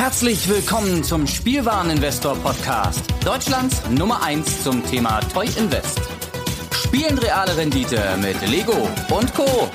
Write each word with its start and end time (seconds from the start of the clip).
Herzlich 0.00 0.48
willkommen 0.48 1.04
zum 1.04 1.26
Spielwareninvestor 1.26 2.34
Podcast. 2.36 3.04
Deutschlands 3.22 3.82
Nummer 3.90 4.22
1 4.22 4.64
zum 4.64 4.82
Thema 4.86 5.20
Toy 5.34 5.44
Invest. 5.58 6.00
Spielen 6.72 7.18
reale 7.18 7.54
Rendite 7.54 8.00
mit 8.22 8.40
Lego 8.48 8.88
und 9.14 9.34
Co. 9.34 9.68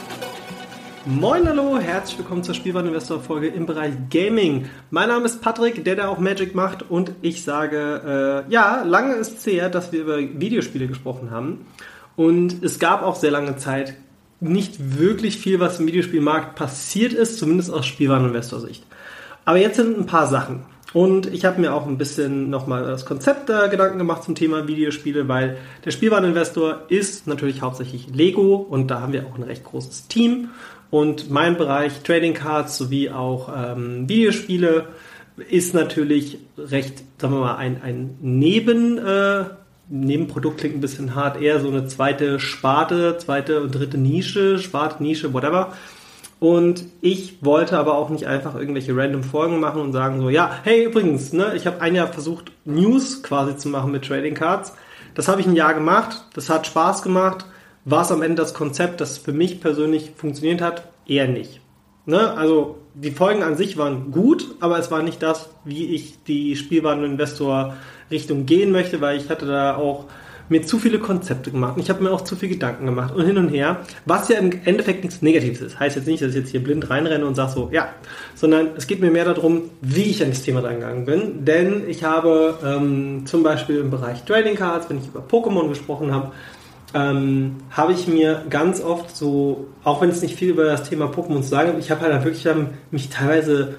Moin, 1.05 1.47
hallo, 1.47 1.77
herzlich 1.77 2.17
willkommen 2.17 2.43
zur 2.43 2.55
Spielwareninvestor 2.55 3.19
Folge 3.19 3.49
im 3.49 3.67
Bereich 3.67 3.93
Gaming. 4.09 4.67
Mein 4.89 5.09
Name 5.09 5.25
ist 5.25 5.43
Patrick, 5.43 5.85
der 5.85 5.95
da 5.95 6.07
auch 6.07 6.17
Magic 6.17 6.55
macht 6.55 6.89
und 6.89 7.11
ich 7.21 7.43
sage, 7.43 8.45
äh, 8.47 8.51
ja, 8.51 8.81
lange 8.81 9.13
ist 9.13 9.37
es 9.37 9.45
her, 9.45 9.69
dass 9.69 9.91
wir 9.91 10.01
über 10.01 10.17
Videospiele 10.17 10.87
gesprochen 10.87 11.29
haben 11.29 11.67
und 12.15 12.63
es 12.63 12.79
gab 12.79 13.03
auch 13.03 13.15
sehr 13.15 13.29
lange 13.29 13.57
Zeit 13.57 13.93
nicht 14.39 14.97
wirklich 14.99 15.37
viel, 15.37 15.59
was 15.59 15.79
im 15.79 15.85
Videospielmarkt 15.85 16.55
passiert 16.55 17.13
ist, 17.13 17.37
zumindest 17.37 17.71
aus 17.71 17.85
Spielwareninvestor-Sicht. 17.85 18.83
Aber 19.45 19.57
jetzt 19.57 19.77
sind 19.77 19.97
ein 19.97 20.05
paar 20.05 20.27
Sachen. 20.27 20.65
Und 20.93 21.27
ich 21.27 21.43
habe 21.43 21.59
mir 21.59 21.73
auch 21.73 21.87
ein 21.87 21.97
bisschen 21.97 22.49
nochmal 22.49 22.83
das 22.83 23.05
Konzept 23.05 23.49
da 23.49 23.67
Gedanken 23.67 23.97
gemacht 23.97 24.23
zum 24.23 24.33
Thema 24.33 24.67
Videospiele, 24.67 25.27
weil 25.27 25.57
der 25.83 25.91
Spielwareninvestor 25.91 26.83
ist 26.87 27.27
natürlich 27.27 27.61
hauptsächlich 27.61 28.07
Lego 28.13 28.55
und 28.55 28.89
da 28.89 29.01
haben 29.01 29.11
wir 29.11 29.25
auch 29.25 29.35
ein 29.35 29.43
recht 29.43 29.65
großes 29.65 30.07
Team. 30.07 30.51
Und 30.91 31.29
mein 31.29 31.57
Bereich 31.57 32.01
Trading 32.03 32.33
Cards 32.33 32.77
sowie 32.77 33.09
auch 33.09 33.49
ähm, 33.53 34.07
Videospiele 34.07 34.85
ist 35.49 35.73
natürlich 35.73 36.37
recht, 36.57 37.03
sagen 37.17 37.33
wir 37.33 37.41
mal, 37.41 37.57
ein, 37.57 37.81
ein 37.81 38.17
Neben, 38.21 38.97
äh, 38.97 39.45
Nebenprodukt 39.89 40.59
klingt 40.59 40.75
ein 40.75 40.81
bisschen 40.81 41.13
hart, 41.13 41.41
eher 41.41 41.59
so 41.59 41.67
eine 41.67 41.87
zweite 41.87 42.39
Sparte, 42.39 43.17
zweite 43.17 43.61
und 43.61 43.75
dritte 43.75 43.97
Nische, 43.97 44.59
Sparte, 44.59 45.03
Nische, 45.03 45.33
whatever. 45.33 45.73
Und 46.39 46.85
ich 47.01 47.43
wollte 47.43 47.77
aber 47.77 47.97
auch 47.97 48.09
nicht 48.09 48.27
einfach 48.27 48.55
irgendwelche 48.55 48.95
random 48.95 49.23
Folgen 49.23 49.59
machen 49.59 49.81
und 49.81 49.93
sagen 49.93 50.19
so, 50.19 50.29
ja, 50.29 50.59
hey, 50.63 50.85
übrigens, 50.85 51.33
ne, 51.33 51.53
ich 51.55 51.65
habe 51.65 51.81
ein 51.81 51.95
Jahr 51.95 52.07
versucht, 52.07 52.51
News 52.65 53.23
quasi 53.23 53.55
zu 53.57 53.69
machen 53.69 53.91
mit 53.91 54.05
Trading 54.05 54.33
Cards. 54.33 54.73
Das 55.13 55.27
habe 55.27 55.39
ich 55.39 55.47
ein 55.47 55.55
Jahr 55.55 55.73
gemacht, 55.73 56.25
das 56.33 56.49
hat 56.49 56.67
Spaß 56.67 57.01
gemacht. 57.01 57.45
War 57.85 58.01
es 58.01 58.11
am 58.11 58.21
Ende 58.21 58.41
das 58.41 58.53
Konzept, 58.53 58.99
das 58.99 59.17
für 59.17 59.31
mich 59.31 59.61
persönlich 59.61 60.11
funktioniert 60.17 60.61
hat? 60.61 60.89
Eher 61.07 61.27
nicht. 61.27 61.61
Ne? 62.05 62.35
Also 62.35 62.77
die 62.93 63.11
Folgen 63.11 63.43
an 63.43 63.55
sich 63.55 63.77
waren 63.77 64.11
gut, 64.11 64.55
aber 64.59 64.77
es 64.77 64.91
war 64.91 65.03
nicht 65.03 65.23
das, 65.23 65.49
wie 65.63 65.95
ich 65.95 66.23
die 66.23 66.55
Spielwareninvestor 66.55 67.75
Richtung 68.11 68.45
gehen 68.45 68.71
möchte, 68.71 69.01
weil 69.01 69.17
ich 69.17 69.29
hatte 69.29 69.45
da 69.45 69.75
auch 69.77 70.05
mir 70.49 70.63
zu 70.63 70.79
viele 70.79 70.99
Konzepte 70.99 71.51
gemacht 71.51 71.75
und 71.75 71.81
ich 71.81 71.89
habe 71.89 72.03
mir 72.03 72.11
auch 72.11 72.21
zu 72.21 72.35
viel 72.35 72.49
Gedanken 72.49 72.85
gemacht 72.85 73.15
und 73.15 73.25
hin 73.25 73.37
und 73.37 73.49
her, 73.49 73.81
was 74.05 74.29
ja 74.29 74.37
im 74.37 74.51
Endeffekt 74.65 75.03
nichts 75.03 75.21
Negatives 75.21 75.61
ist. 75.61 75.79
Heißt 75.79 75.95
jetzt 75.95 76.07
nicht, 76.07 76.21
dass 76.21 76.29
ich 76.29 76.35
jetzt 76.35 76.51
hier 76.51 76.63
blind 76.63 76.89
reinrenne 76.89 77.25
und 77.25 77.35
sage 77.35 77.51
so, 77.51 77.69
ja, 77.71 77.89
sondern 78.35 78.69
es 78.77 78.87
geht 78.87 79.01
mir 79.01 79.11
mehr 79.11 79.25
darum, 79.25 79.63
wie 79.81 80.03
ich 80.03 80.21
an 80.23 80.29
das 80.29 80.43
Thema 80.43 80.61
reingegangen 80.61 81.05
bin. 81.05 81.45
Denn 81.45 81.89
ich 81.89 82.03
habe 82.03 82.59
ähm, 82.63 83.25
zum 83.25 83.43
Beispiel 83.43 83.77
im 83.77 83.89
Bereich 83.89 84.23
Trading 84.25 84.55
Cards, 84.55 84.89
wenn 84.89 84.99
ich 84.99 85.07
über 85.07 85.21
Pokémon 85.21 85.67
gesprochen 85.67 86.13
habe, 86.13 86.31
ähm, 86.93 87.57
habe 87.71 87.93
ich 87.93 88.07
mir 88.07 88.43
ganz 88.49 88.81
oft 88.81 89.15
so, 89.15 89.67
auch 89.83 90.01
wenn 90.01 90.09
es 90.09 90.21
nicht 90.21 90.35
viel 90.37 90.49
über 90.49 90.63
das 90.63 90.89
Thema 90.89 91.07
Pokémon 91.07 91.41
zu 91.41 91.49
sagen 91.49 91.73
ich 91.77 91.91
habe 91.91 92.01
halt 92.01 92.23
wirklich 92.23 92.45
ähm, 92.45 92.69
mich 92.89 93.09
teilweise 93.09 93.75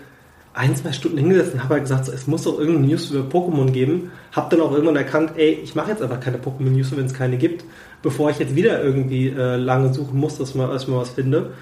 ein, 0.57 0.75
zwei 0.75 0.93
Stunden 0.93 1.19
hingesetzt 1.19 1.53
und 1.53 1.63
habe 1.63 1.75
halt 1.75 1.83
gesagt, 1.85 2.07
so, 2.07 2.13
es 2.13 2.27
muss 2.27 2.45
doch 2.45 2.59
irgendeine 2.59 2.87
News 2.89 3.11
über 3.11 3.29
Pokémon 3.29 3.71
geben. 3.71 4.11
Habe 4.33 4.57
dann 4.57 4.65
auch 4.65 4.73
irgendwann 4.73 4.97
erkannt, 4.97 5.33
ey, 5.37 5.53
ich 5.63 5.75
mache 5.75 5.91
jetzt 5.91 6.03
einfach 6.03 6.19
keine 6.19 6.39
Pokémon-News, 6.39 6.97
wenn 6.97 7.05
es 7.05 7.13
keine 7.13 7.37
gibt, 7.37 7.65
bevor 8.03 8.31
ich 8.31 8.39
jetzt 8.39 8.55
wieder 8.55 8.83
irgendwie 8.83 9.29
äh, 9.29 9.57
lange 9.57 9.93
suchen 9.93 10.19
muss, 10.19 10.39
dass, 10.39 10.55
mal, 10.55 10.69
dass 10.69 10.85
ich 10.85 10.89
mal 10.89 11.01
was 11.01 11.11
finde. 11.11 11.53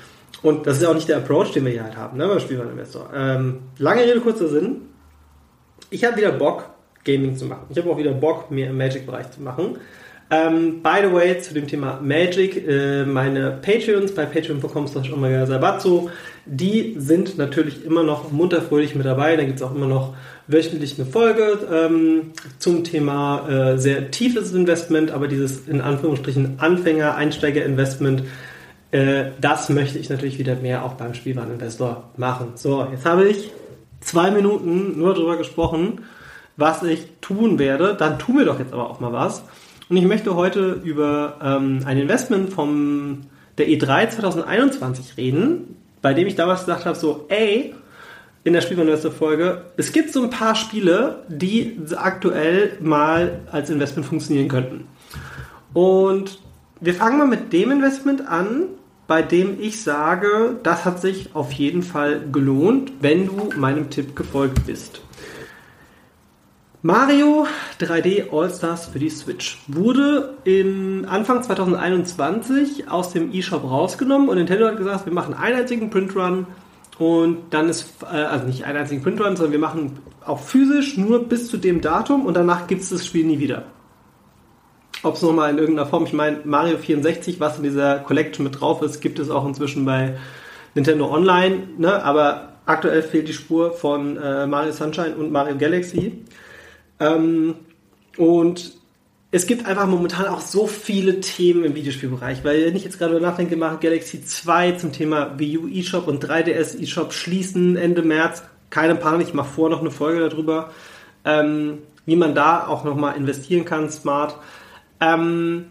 Und 0.43 0.67
das 0.67 0.77
ist 0.77 0.85
ja 0.85 0.91
auch 0.91 0.95
nicht 0.95 1.09
der 1.09 1.17
Approach, 1.19 1.53
den 1.53 1.65
wir 1.65 1.73
hier 1.73 1.83
halt 1.83 1.97
haben, 1.97 2.19
ne, 2.19 2.29
beim 2.29 2.39
Spielwareninvestor. 2.39 3.11
Ähm, 3.15 3.61
lange 3.79 4.03
Rede, 4.03 4.21
kurzer 4.21 4.49
Sinn. 4.49 4.83
Ich 5.91 6.05
habe 6.05 6.17
wieder 6.17 6.31
Bock, 6.31 6.71
Gaming 7.05 7.37
zu 7.37 7.47
machen. 7.47 7.67
Ich 7.71 7.79
habe 7.79 7.91
auch 7.91 7.99
wieder 7.99 8.13
Bock, 8.13 8.51
mehr 8.51 8.71
im 8.71 8.79
Magic-Bereich 8.79 9.31
zu 9.33 9.43
machen. 9.43 9.79
Ähm, 10.31 10.83
by 10.83 11.07
the 11.07 11.13
way, 11.13 11.39
zu 11.39 11.53
dem 11.53 11.67
Thema 11.67 12.01
Magic, 12.03 12.67
äh, 12.67 13.05
meine 13.05 13.59
Patreons 13.63 14.15
bei 14.15 14.25
patreon.com 14.25 14.89
slash 14.89 15.11
Sabatzo, 15.47 16.11
die 16.47 16.95
sind 16.99 17.37
natürlich 17.37 17.85
immer 17.85 18.03
noch 18.03 18.33
munterfröhlich 18.33 18.95
mit 18.95 19.05
dabei. 19.05 19.37
Da 19.37 19.45
gibt 19.45 19.57
es 19.57 19.63
auch 19.63 19.75
immer 19.75 19.87
noch 19.87 20.15
wöchentlich 20.47 20.99
eine 20.99 21.09
Folge 21.09 21.59
ähm, 21.73 22.33
zum 22.59 22.85
Thema 22.85 23.49
äh, 23.49 23.79
sehr 23.79 24.11
tiefes 24.11 24.53
Investment, 24.53 25.11
aber 25.11 25.29
dieses 25.29 25.69
in 25.69 25.81
Anführungsstrichen 25.81 26.59
Anfänger, 26.59 27.17
Einsteiger-Investment, 27.17 28.25
äh, 28.91 29.27
das 29.41 29.69
möchte 29.69 29.99
ich 29.99 30.09
natürlich 30.09 30.39
wieder 30.39 30.57
mehr 30.57 30.85
auch 30.85 30.95
beim 30.95 31.15
Spielwareninvestor 31.15 32.11
machen. 32.17 32.53
So, 32.55 32.87
jetzt 32.91 33.05
habe 33.05 33.29
ich 33.29 33.51
zwei 34.01 34.31
Minuten 34.31 34.99
nur 34.99 35.15
darüber 35.15 35.37
gesprochen, 35.37 36.03
was 36.57 36.83
ich 36.83 37.09
tun 37.21 37.59
werde. 37.59 37.95
Dann 37.99 38.19
tun 38.19 38.39
wir 38.39 38.45
doch 38.45 38.59
jetzt 38.59 38.73
aber 38.73 38.89
auch 38.91 39.01
mal 39.01 39.13
was. 39.13 39.43
Und 39.89 39.97
ich 39.97 40.05
möchte 40.05 40.35
heute 40.35 40.81
über 40.83 41.39
ähm, 41.43 41.81
ein 41.85 41.99
Investment 41.99 42.53
vom 42.53 43.23
der 43.59 43.69
E3 43.69 44.11
2021 44.11 45.17
reden, 45.17 45.77
bei 46.03 46.15
dem 46.15 46.27
ich 46.27 46.35
damals 46.35 46.65
gedacht 46.65 46.87
habe, 46.87 46.97
so, 46.97 47.27
ey, 47.29 47.75
in 48.45 48.53
der 48.53 48.61
Spielwareninvestor-Folge, 48.61 49.63
es 49.77 49.93
gibt 49.93 50.13
so 50.13 50.23
ein 50.23 50.31
paar 50.31 50.55
Spiele, 50.55 51.25
die 51.29 51.79
aktuell 51.97 52.77
mal 52.81 53.41
als 53.51 53.71
Investment 53.71 54.07
funktionieren 54.07 54.49
könnten. 54.49 54.87
Und 55.73 56.39
wir 56.81 56.95
fangen 56.95 57.19
mal 57.19 57.27
mit 57.27 57.53
dem 57.53 57.71
Investment 57.71 58.29
an, 58.29 58.67
bei 59.07 59.23
dem 59.23 59.61
ich 59.61 59.83
sage, 59.83 60.57
das 60.63 60.85
hat 60.85 61.01
sich 61.01 61.35
auf 61.35 61.53
jeden 61.53 61.83
Fall 61.83 62.23
gelohnt, 62.31 62.93
wenn 63.01 63.27
du 63.27 63.51
meinem 63.57 63.91
Tipp 63.91 64.17
gefolgt 64.17 64.67
bist. 64.67 65.01
Mario 66.87 67.47
3D 67.81 68.31
All-Stars 68.31 68.89
für 68.89 68.99
die 68.99 69.09
Switch 69.09 69.57
wurde 69.69 70.35
im 70.45 71.07
Anfang 71.09 71.43
2021 71.43 72.91
aus 72.91 73.11
dem 73.11 73.33
eShop 73.33 73.65
rausgenommen 73.65 74.29
und 74.29 74.37
Nintendo 74.37 74.67
hat 74.67 74.77
gesagt, 74.77 75.07
wir 75.07 75.13
machen 75.15 75.33
einen 75.33 75.57
einzigen 75.57 75.89
Printrun 75.89 76.47
und 76.99 77.39
dann 77.55 77.71
ist, 77.71 77.87
äh, 78.03 78.17
also 78.17 78.45
nicht 78.45 78.67
einen 78.67 78.77
einzigen 78.77 79.03
Printrun, 79.03 79.35
sondern 79.35 79.53
wir 79.53 79.61
machen 79.61 79.99
auch 80.27 80.41
physisch 80.41 80.99
nur 80.99 81.27
bis 81.27 81.49
zu 81.49 81.57
dem 81.57 81.81
Datum 81.81 82.27
und 82.27 82.37
danach 82.37 82.67
gibt 82.67 82.83
es 82.83 82.91
das 82.91 83.07
Spiel 83.07 83.25
nie 83.25 83.39
wieder. 83.39 83.63
Ob 85.03 85.15
es 85.15 85.23
nochmal 85.23 85.53
in 85.53 85.57
irgendeiner 85.57 85.89
Form, 85.89 86.05
ich 86.05 86.13
meine, 86.13 86.41
Mario 86.45 86.77
64, 86.77 87.41
was 87.41 87.57
in 87.57 87.63
dieser 87.63 88.01
Collection 88.01 88.45
mit 88.45 88.61
drauf 88.61 88.83
ist, 88.83 89.01
gibt 89.01 89.19
es 89.19 89.31
auch 89.31 89.47
inzwischen 89.47 89.87
bei 89.87 90.19
Nintendo 90.75 91.11
Online, 91.11 91.63
ne? 91.79 92.05
aber 92.05 92.51
aktuell 92.67 93.03
fehlt 93.03 93.27
die 93.27 93.33
Spur 93.33 93.73
von 93.73 94.19
äh, 94.19 94.47
Mario 94.47 94.73
Sunshine 94.73 95.17
und 95.17 95.33
Mario 95.33 95.57
Galaxy. 95.57 96.27
Ähm, 97.01 97.57
und 98.17 98.73
es 99.31 99.47
gibt 99.47 99.67
einfach 99.67 99.87
momentan 99.89 100.27
auch 100.27 100.41
so 100.41 100.69
viele 100.69 101.21
Themen 101.21 101.65
im 101.65 101.75
Videospielbereich, 101.75 102.45
weil 102.45 102.67
wenn 102.67 102.77
ich 102.77 102.85
jetzt 102.85 102.99
gerade 102.99 103.21
nachdenke, 103.21 103.57
mache 103.57 103.79
Galaxy 103.79 104.25
2 104.25 104.73
zum 104.73 104.93
Thema 104.93 105.37
Wii 105.39 105.59
U 105.59 105.67
eShop 105.69 106.07
und 106.07 106.25
3DS 106.25 106.81
eShop 106.81 107.13
schließen 107.13 107.77
Ende 107.77 108.03
März. 108.03 108.45
Keine 108.71 108.95
Panik, 108.95 109.29
ich 109.29 109.35
mache 109.35 109.49
vor 109.49 109.71
noch 109.71 109.81
eine 109.81 109.91
Folge 109.91 110.29
darüber, 110.29 110.71
ähm, 111.25 111.79
wie 112.07 112.17
man 112.17 112.35
da 112.35 112.67
auch 112.67 112.85
nochmal 112.85 113.17
investieren 113.17 113.65
kann, 113.65 113.91
smart. 113.91 114.37
Ähm, 115.01 115.67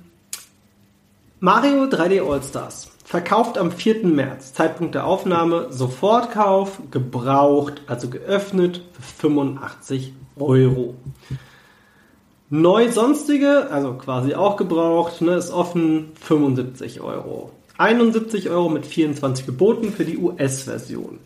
Mario 1.39 1.83
3D 1.83 2.21
All-Stars. 2.21 2.92
Verkauft 3.03 3.57
am 3.57 3.71
4. 3.71 4.05
März. 4.07 4.53
Zeitpunkt 4.53 4.95
der 4.95 5.05
Aufnahme. 5.05 5.67
Sofortkauf. 5.69 6.79
Gebraucht, 6.91 7.81
also 7.87 8.09
geöffnet 8.09 8.81
für 8.93 9.01
85 9.01 10.13
Euro. 10.39 10.95
Neu 12.49 12.91
sonstige, 12.91 13.71
also 13.71 13.93
quasi 13.93 14.35
auch 14.35 14.57
gebraucht, 14.57 15.21
ne, 15.21 15.35
ist 15.35 15.51
offen 15.51 16.11
75 16.21 17.01
Euro. 17.01 17.51
71 17.77 18.49
Euro 18.49 18.69
mit 18.69 18.85
24 18.85 19.45
geboten 19.45 19.91
für 19.91 20.05
die 20.05 20.17
US-Version. 20.19 21.19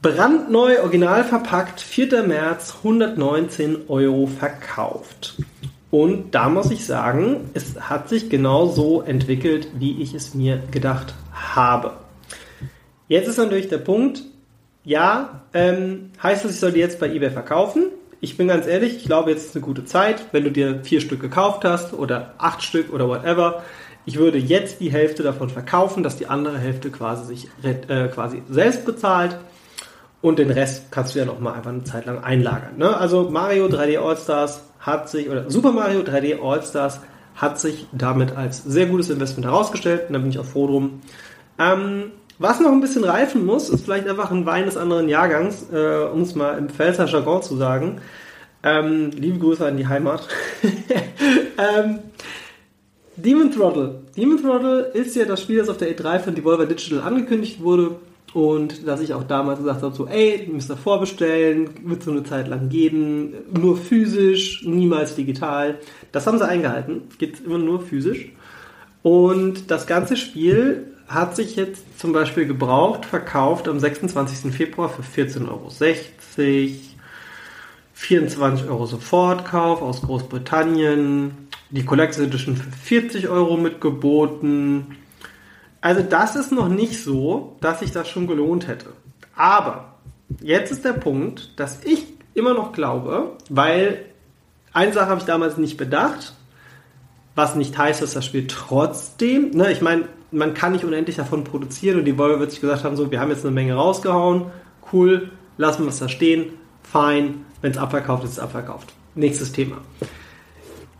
Brandneu, 0.00 0.80
original 0.80 1.24
verpackt, 1.24 1.80
4. 1.80 2.22
März, 2.22 2.76
119 2.78 3.88
Euro 3.88 4.26
verkauft. 4.26 5.36
Und 5.96 6.34
da 6.34 6.50
muss 6.50 6.70
ich 6.70 6.84
sagen, 6.84 7.48
es 7.54 7.80
hat 7.80 8.10
sich 8.10 8.28
genau 8.28 8.66
so 8.66 9.00
entwickelt, 9.00 9.68
wie 9.78 10.02
ich 10.02 10.12
es 10.12 10.34
mir 10.34 10.60
gedacht 10.70 11.14
habe. 11.32 11.92
Jetzt 13.08 13.28
ist 13.28 13.38
natürlich 13.38 13.68
der 13.68 13.78
Punkt, 13.78 14.22
ja, 14.84 15.40
ähm, 15.54 16.10
heißt 16.22 16.44
das, 16.44 16.50
ich 16.50 16.60
soll 16.60 16.72
die 16.72 16.80
jetzt 16.80 17.00
bei 17.00 17.08
eBay 17.08 17.30
verkaufen? 17.30 17.84
ich 18.20 18.36
bin 18.36 18.48
ganz 18.48 18.66
ehrlich, 18.66 18.96
ich 18.96 19.04
glaube, 19.04 19.30
jetzt 19.30 19.46
ist 19.46 19.56
eine 19.56 19.64
gute 19.64 19.84
Zeit, 19.84 20.26
wenn 20.32 20.44
du 20.44 20.50
dir 20.50 20.80
vier 20.82 21.00
Stück 21.00 21.20
gekauft 21.20 21.64
hast 21.64 21.92
oder 21.92 22.34
acht 22.38 22.62
Stück 22.62 22.92
oder 22.92 23.08
whatever. 23.08 23.62
Ich 24.04 24.18
würde 24.18 24.38
jetzt 24.38 24.80
die 24.80 24.90
Hälfte 24.90 25.22
davon 25.22 25.48
verkaufen, 25.48 26.02
dass 26.02 26.16
die 26.16 26.26
andere 26.26 26.58
Hälfte 26.58 26.90
quasi 26.90 27.24
sich 27.24 27.48
äh, 27.62 28.08
quasi 28.08 28.42
selbst 28.48 28.84
bezahlt 28.84 29.36
und 30.22 30.38
den 30.38 30.50
Rest 30.50 30.90
kannst 30.90 31.14
du 31.14 31.18
ja 31.18 31.24
noch 31.24 31.40
mal 31.40 31.52
einfach 31.52 31.70
eine 31.70 31.84
Zeit 31.84 32.06
lang 32.06 32.22
einlagern. 32.22 32.78
Ne? 32.78 32.96
Also 32.96 33.28
Mario 33.30 33.66
3D 33.66 33.98
All 33.98 34.16
Stars 34.16 34.62
hat 34.80 35.08
sich 35.08 35.28
oder 35.28 35.50
Super 35.50 35.72
Mario 35.72 36.00
3D 36.00 36.40
All 36.42 36.62
Stars 36.62 37.00
hat 37.34 37.60
sich 37.60 37.86
damit 37.92 38.36
als 38.36 38.64
sehr 38.64 38.86
gutes 38.86 39.10
Investment 39.10 39.46
herausgestellt 39.46 40.04
und 40.08 40.14
da 40.14 40.18
bin 40.18 40.30
ich 40.30 40.38
auch 40.38 40.44
froh 40.44 40.66
drum. 40.66 41.00
Ähm, 41.58 42.12
Was 42.38 42.60
noch 42.60 42.72
ein 42.72 42.80
bisschen 42.80 43.04
reifen 43.04 43.46
muss, 43.46 43.70
ist 43.70 43.84
vielleicht 43.84 44.08
einfach 44.08 44.30
ein 44.30 44.46
Wein 44.46 44.66
des 44.66 44.76
anderen 44.76 45.08
Jahrgangs, 45.08 45.66
äh, 45.72 46.04
um 46.12 46.22
es 46.22 46.34
mal 46.34 46.58
im 46.58 46.68
Pfälzer 46.68 47.06
Jargon 47.06 47.42
zu 47.42 47.56
sagen. 47.56 48.00
Ähm, 48.62 49.10
liebe 49.12 49.38
Grüße 49.38 49.64
an 49.64 49.76
die 49.76 49.86
Heimat. 49.86 50.28
ähm, 50.62 52.00
Demon 53.16 53.50
Throttle. 53.50 54.02
Demon 54.16 54.42
Throttle 54.42 54.80
ist 54.92 55.16
ja 55.16 55.24
das 55.24 55.40
Spiel, 55.40 55.58
das 55.58 55.68
auf 55.68 55.78
der 55.78 55.96
E3 55.96 56.18
von 56.18 56.34
Devolver 56.34 56.66
Digital 56.66 57.00
angekündigt 57.00 57.62
wurde 57.62 57.96
und 58.36 58.86
dass 58.86 59.00
ich 59.00 59.14
auch 59.14 59.22
damals 59.22 59.60
gesagt 59.60 59.80
habe, 59.80 59.94
so, 59.94 60.06
ey, 60.06 60.46
müsst 60.52 60.70
ihr 60.70 60.76
vorbestellen, 60.76 61.70
wird 61.88 62.02
so 62.02 62.10
eine 62.10 62.22
Zeit 62.22 62.48
lang 62.48 62.68
geben, 62.68 63.32
nur 63.50 63.78
physisch, 63.78 64.62
niemals 64.66 65.14
digital. 65.14 65.78
Das 66.12 66.26
haben 66.26 66.36
sie 66.36 66.46
eingehalten, 66.46 67.04
gibt 67.16 67.42
immer 67.46 67.56
nur 67.56 67.80
physisch. 67.80 68.30
Und 69.02 69.70
das 69.70 69.86
ganze 69.86 70.18
Spiel 70.18 70.88
hat 71.08 71.34
sich 71.34 71.56
jetzt 71.56 71.98
zum 71.98 72.12
Beispiel 72.12 72.46
gebraucht, 72.46 73.06
verkauft 73.06 73.68
am 73.68 73.80
26. 73.80 74.52
Februar 74.54 74.90
für 74.90 75.00
14,60 75.00 75.48
Euro. 75.48 75.72
24 77.94 78.68
Euro 78.68 78.84
Sofortkauf 78.84 79.80
aus 79.80 80.02
Großbritannien. 80.02 81.48
Die 81.70 81.86
Collector's 81.86 82.18
Edition 82.18 82.54
für 82.54 82.70
40 82.70 83.28
Euro 83.28 83.56
mitgeboten. 83.56 84.98
Also 85.86 86.02
das 86.02 86.34
ist 86.34 86.50
noch 86.50 86.68
nicht 86.68 87.00
so, 87.00 87.54
dass 87.60 87.78
sich 87.78 87.92
das 87.92 88.08
schon 88.08 88.26
gelohnt 88.26 88.66
hätte. 88.66 88.86
Aber 89.36 89.94
jetzt 90.40 90.72
ist 90.72 90.84
der 90.84 90.94
Punkt, 90.94 91.52
dass 91.60 91.84
ich 91.84 92.06
immer 92.34 92.54
noch 92.54 92.72
glaube, 92.72 93.36
weil 93.50 94.04
eine 94.72 94.92
Sache 94.92 95.06
habe 95.06 95.20
ich 95.20 95.26
damals 95.26 95.58
nicht 95.58 95.76
bedacht, 95.76 96.34
was 97.36 97.54
nicht 97.54 97.78
heißt, 97.78 98.02
dass 98.02 98.14
das 98.14 98.24
Spiel 98.24 98.48
trotzdem, 98.48 99.50
ne, 99.50 99.70
ich 99.70 99.80
meine, 99.80 100.08
man 100.32 100.54
kann 100.54 100.72
nicht 100.72 100.84
unendlich 100.84 101.14
davon 101.14 101.44
produzieren 101.44 102.00
und 102.00 102.04
die 102.04 102.18
Volvo 102.18 102.40
wird 102.40 102.50
sich 102.50 102.60
gesagt 102.60 102.82
haben, 102.82 102.96
so, 102.96 103.12
wir 103.12 103.20
haben 103.20 103.30
jetzt 103.30 103.44
eine 103.44 103.54
Menge 103.54 103.74
rausgehauen, 103.74 104.46
cool, 104.92 105.30
lassen 105.56 105.84
wir 105.84 105.90
es 105.90 106.00
da 106.00 106.08
stehen, 106.08 106.46
fein, 106.82 107.44
wenn 107.62 107.70
es 107.70 107.78
abverkauft 107.78 108.24
ist, 108.24 108.30
ist 108.30 108.38
es 108.38 108.42
abverkauft. 108.42 108.92
Nächstes 109.14 109.52
Thema. 109.52 109.76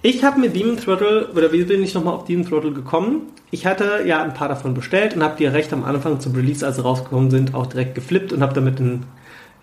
Ich 0.03 0.23
habe 0.23 0.39
mir 0.39 0.51
Demon 0.51 0.77
Throttle, 0.77 1.31
oder 1.35 1.53
wie 1.53 1.65
bin 1.65 1.83
ich 1.83 1.95
nochmal 1.95 2.15
auf 2.15 2.25
Demon 2.25 2.47
Throttle 2.47 2.73
gekommen? 2.73 3.23
Ich 3.51 3.67
hatte 3.67 4.03
ja 4.07 4.23
ein 4.23 4.35
paar 4.35 4.49
davon 4.49 4.75
bestellt 4.75 5.17
und 5.17 5.23
habe 5.23 5.37
die 5.37 5.47
recht 5.47 5.73
am 5.73 5.85
Anfang 5.85 6.21
zum 6.21 6.35
Release, 6.35 6.65
als 6.65 6.77
sie 6.77 6.83
rausgekommen 6.83 7.31
sind, 7.31 7.55
auch 7.55 7.67
direkt 7.67 7.95
geflippt 7.95 8.33
und 8.33 8.43
habe 8.43 8.55
damit 8.55 8.79
einen, 8.79 9.07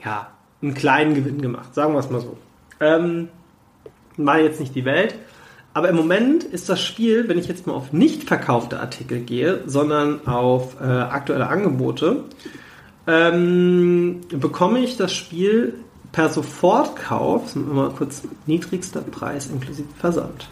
ja, 0.04 0.28
einen 0.62 0.74
kleinen 0.74 1.14
Gewinn 1.14 1.42
gemacht. 1.42 1.74
Sagen 1.76 1.94
wir 1.94 2.00
es 2.00 2.10
mal 2.10 2.22
so. 2.22 2.38
Ähm, 2.80 3.30
war 4.18 4.40
jetzt 4.40 4.60
nicht 4.60 4.76
die 4.76 4.86
Welt. 4.86 5.16
Aber 5.74 5.90
im 5.90 5.96
Moment 5.96 6.44
ist 6.44 6.70
das 6.70 6.82
Spiel, 6.82 7.28
wenn 7.28 7.40
ich 7.40 7.48
jetzt 7.48 7.66
mal 7.66 7.74
auf 7.74 7.94
nicht 7.94 8.24
verkaufte 8.24 8.80
Artikel 8.80 9.22
gehe, 9.22 9.62
sondern 9.66 10.28
auf 10.28 10.80
äh, 10.80 10.84
aktuelle 10.84 11.48
Angebote, 11.48 12.26
ähm, 13.08 14.22
bekomme 14.30 14.80
ich 14.80 14.98
das 14.98 15.14
Spiel 15.14 15.74
per 16.14 16.30
Sofortkauf, 16.30 17.56
mal 17.56 17.90
kurz 17.90 18.22
niedrigster 18.46 19.02
Preis 19.02 19.48
inklusive 19.48 19.90
Versand. 20.00 20.48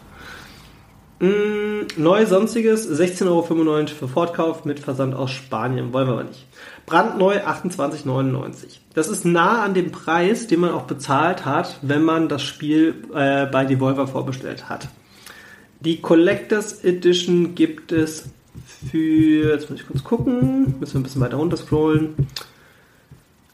Mm, 1.19 1.85
neu 1.97 2.25
sonstiges 2.25 2.89
16,95 2.89 3.27
Euro 3.27 3.87
für 3.87 4.07
Fortkauf 4.07 4.65
mit 4.65 4.79
Versand 4.79 5.13
aus 5.13 5.29
Spanien, 5.29 5.93
wollen 5.93 6.07
wir 6.07 6.13
aber 6.13 6.23
nicht. 6.23 6.47
Brandneu 6.87 7.37
28,99. 7.37 8.79
Das 8.95 9.07
ist 9.07 9.23
nah 9.23 9.61
an 9.61 9.75
dem 9.75 9.91
Preis, 9.91 10.47
den 10.47 10.61
man 10.61 10.71
auch 10.71 10.83
bezahlt 10.83 11.45
hat, 11.45 11.77
wenn 11.83 12.03
man 12.03 12.27
das 12.27 12.41
Spiel 12.41 12.95
äh, 13.13 13.45
bei 13.45 13.63
Devolver 13.65 14.07
vorbestellt 14.07 14.67
hat. 14.67 14.89
Die 15.79 16.01
Collectors 16.01 16.83
Edition 16.83 17.53
gibt 17.53 17.91
es 17.91 18.25
für, 18.89 19.53
jetzt 19.53 19.69
muss 19.69 19.79
ich 19.79 19.87
kurz 19.87 20.03
gucken, 20.03 20.75
müssen 20.79 20.93
wir 20.95 20.99
ein 21.01 21.03
bisschen 21.03 21.21
weiter 21.21 21.37
runter 21.37 21.57
scrollen. 21.57 22.15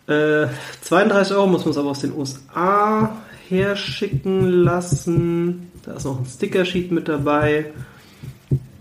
Äh, 0.07 0.47
32 0.81 1.35
Euro 1.35 1.47
muss 1.47 1.65
man 1.65 1.71
es 1.71 1.77
aber 1.77 1.89
aus 1.89 1.99
den 1.99 2.15
USA 2.15 3.17
herschicken 3.49 4.63
lassen. 4.63 5.71
Da 5.83 5.93
ist 5.93 6.05
noch 6.05 6.19
ein 6.19 6.25
Sticker-Sheet 6.25 6.91
mit 6.91 7.07
dabei. 7.07 7.73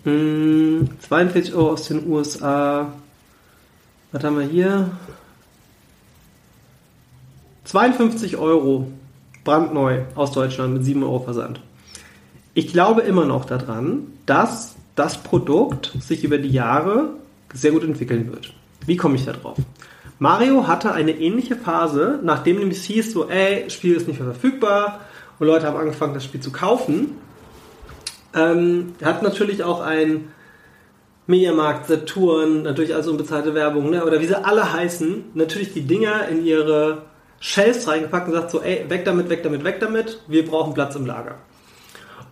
Hm, 0.05 0.89
42 1.09 1.55
Euro 1.55 1.73
aus 1.73 1.89
den 1.89 2.07
USA. 2.09 2.93
Was 4.13 4.25
haben 4.25 4.39
wir 4.39 4.47
hier? 4.47 4.91
52 7.65 8.37
Euro 8.37 8.91
brandneu 9.45 10.03
aus 10.15 10.33
Deutschland 10.33 10.75
mit 10.75 10.85
7 10.85 11.03
Euro 11.03 11.21
Versand 11.21 11.61
ich 12.57 12.73
glaube 12.73 13.03
immer 13.03 13.27
noch 13.27 13.45
daran, 13.45 14.07
dass 14.25 14.77
das 14.95 15.19
Produkt 15.23 15.93
sich 16.01 16.25
über 16.25 16.39
die 16.39 16.49
Jahre 16.49 17.11
sehr 17.53 17.71
gut 17.71 17.85
entwickeln 17.85 18.33
wird. 18.33 18.55
Wie 18.87 18.97
komme 18.97 19.17
ich 19.17 19.27
da 19.27 19.35
drauf? 19.35 19.59
Mario 20.19 20.67
hatte 20.67 20.93
eine 20.93 21.13
ähnliche 21.13 21.57
Phase, 21.57 22.21
nachdem 22.23 22.59
nämlich 22.59 22.83
hieß 22.83 23.13
so, 23.13 23.29
ey, 23.29 23.69
Spiel 23.69 23.95
ist 23.95 24.09
nicht 24.09 24.19
mehr 24.19 24.33
verfügbar 24.33 25.01
und 25.39 25.47
Leute 25.47 25.67
haben 25.67 25.77
angefangen, 25.77 26.15
das 26.15 26.25
Spiel 26.25 26.41
zu 26.41 26.53
kaufen. 26.53 27.19
Ähm, 28.35 28.95
hat 29.05 29.23
natürlich 29.23 29.63
auch 29.63 29.81
ein 29.81 30.29
Mediamarkt, 31.27 31.87
Saturn, 31.87 32.63
natürlich 32.63 32.95
also 32.95 33.11
unbezahlte 33.11 33.55
Werbung, 33.55 33.91
ne? 33.91 34.05
oder 34.05 34.21
wie 34.21 34.27
sie 34.27 34.43
alle 34.43 34.73
heißen, 34.73 35.33
natürlich 35.35 35.75
die 35.75 35.83
Dinger 35.83 36.29
in 36.29 36.45
ihre 36.47 37.03
Shells 37.41 37.87
reingepackt 37.89 38.29
und 38.29 38.35
sagt 38.35 38.51
so, 38.51 38.63
ey, 38.63 38.89
weg 38.89 39.05
damit, 39.05 39.29
weg 39.29 39.43
damit, 39.43 39.65
weg 39.65 39.81
damit, 39.81 40.21
wir 40.29 40.47
brauchen 40.47 40.73
Platz 40.73 40.95
im 40.95 41.05
Lager. 41.05 41.35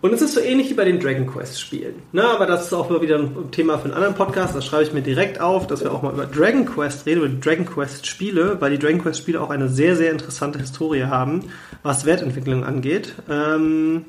Und 0.01 0.13
es 0.13 0.21
ist 0.21 0.33
so 0.33 0.39
ähnlich 0.39 0.69
wie 0.69 0.75
bei 0.75 0.85
den 0.85 0.99
Dragon 0.99 1.25
Quest 1.25 1.59
Spielen. 1.59 1.95
Ne, 2.11 2.23
aber 2.23 2.45
das 2.45 2.65
ist 2.65 2.73
auch 2.73 2.89
mal 2.89 3.01
wieder 3.01 3.17
ein 3.17 3.51
Thema 3.51 3.77
für 3.77 3.85
einen 3.85 3.93
anderen 3.93 4.15
Podcast. 4.15 4.55
Das 4.55 4.65
schreibe 4.65 4.83
ich 4.83 4.93
mir 4.93 5.01
direkt 5.01 5.41
auf, 5.41 5.67
dass 5.67 5.83
wir 5.83 5.91
auch 5.91 6.01
mal 6.01 6.13
über 6.13 6.25
Dragon 6.25 6.65
Quest 6.65 7.05
reden, 7.05 7.23
über 7.23 7.29
Dragon 7.29 7.65
Quest 7.65 8.05
Spiele, 8.05 8.57
weil 8.59 8.71
die 8.71 8.79
Dragon 8.79 9.01
Quest 9.01 9.19
Spiele 9.19 9.41
auch 9.41 9.49
eine 9.49 9.69
sehr, 9.69 9.95
sehr 9.95 10.11
interessante 10.11 10.59
Historie 10.59 11.05
haben, 11.05 11.51
was 11.81 12.05
Wertentwicklung 12.05 12.63
angeht. 12.63 13.13
Ähm, 13.29 14.05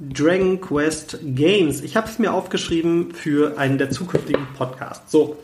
Dragon 0.00 0.60
Quest 0.60 1.18
Games. 1.22 1.82
Ich 1.82 1.96
habe 1.96 2.08
es 2.08 2.18
mir 2.18 2.32
aufgeschrieben 2.32 3.12
für 3.12 3.58
einen 3.58 3.76
der 3.76 3.90
zukünftigen 3.90 4.46
Podcasts. 4.56 5.12
So. 5.12 5.36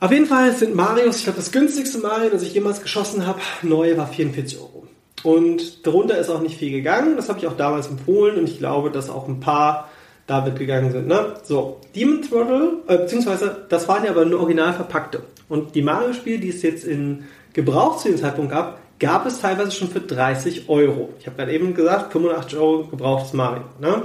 Auf 0.00 0.12
jeden 0.12 0.26
Fall 0.26 0.54
sind 0.54 0.76
Marios, 0.76 1.16
ich 1.16 1.24
glaube, 1.24 1.38
das 1.38 1.50
günstigste 1.50 1.98
Mario, 1.98 2.30
das 2.30 2.42
ich 2.42 2.54
jemals 2.54 2.82
geschossen 2.82 3.26
habe, 3.26 3.40
neu 3.62 3.96
war 3.96 4.06
44 4.06 4.58
Euro. 4.58 4.77
Und 5.24 5.86
darunter 5.86 6.18
ist 6.18 6.30
auch 6.30 6.40
nicht 6.40 6.58
viel 6.58 6.70
gegangen. 6.70 7.16
Das 7.16 7.28
habe 7.28 7.38
ich 7.38 7.46
auch 7.46 7.56
damals 7.56 7.88
empfohlen 7.88 8.38
und 8.38 8.48
ich 8.48 8.58
glaube, 8.58 8.90
dass 8.90 9.10
auch 9.10 9.26
ein 9.28 9.40
paar 9.40 9.88
da 10.26 10.42
mitgegangen 10.42 10.92
sind. 10.92 11.08
Ne? 11.08 11.34
So, 11.42 11.80
Demon 11.96 12.22
Throttle, 12.22 12.72
äh, 12.86 12.98
beziehungsweise 12.98 13.64
das 13.68 13.88
waren 13.88 14.04
ja 14.04 14.10
aber 14.10 14.24
nur 14.24 14.40
original 14.40 14.74
verpackte. 14.74 15.22
Und 15.48 15.74
die 15.74 15.82
Mario-Spiele, 15.82 16.38
die 16.38 16.50
es 16.50 16.62
jetzt 16.62 16.84
in 16.84 17.24
Gebrauch 17.54 17.96
zu 17.96 18.08
dem 18.08 18.18
Zeitpunkt 18.18 18.52
gab, 18.52 18.78
gab 19.00 19.26
es 19.26 19.40
teilweise 19.40 19.70
schon 19.70 19.88
für 19.88 20.00
30 20.00 20.68
Euro. 20.68 21.14
Ich 21.18 21.26
habe 21.26 21.36
gerade 21.36 21.52
eben 21.52 21.74
gesagt, 21.74 22.12
85 22.12 22.58
Euro 22.58 22.84
gebrauchtes 22.84 23.32
Mario. 23.32 23.62
Ne? 23.80 24.02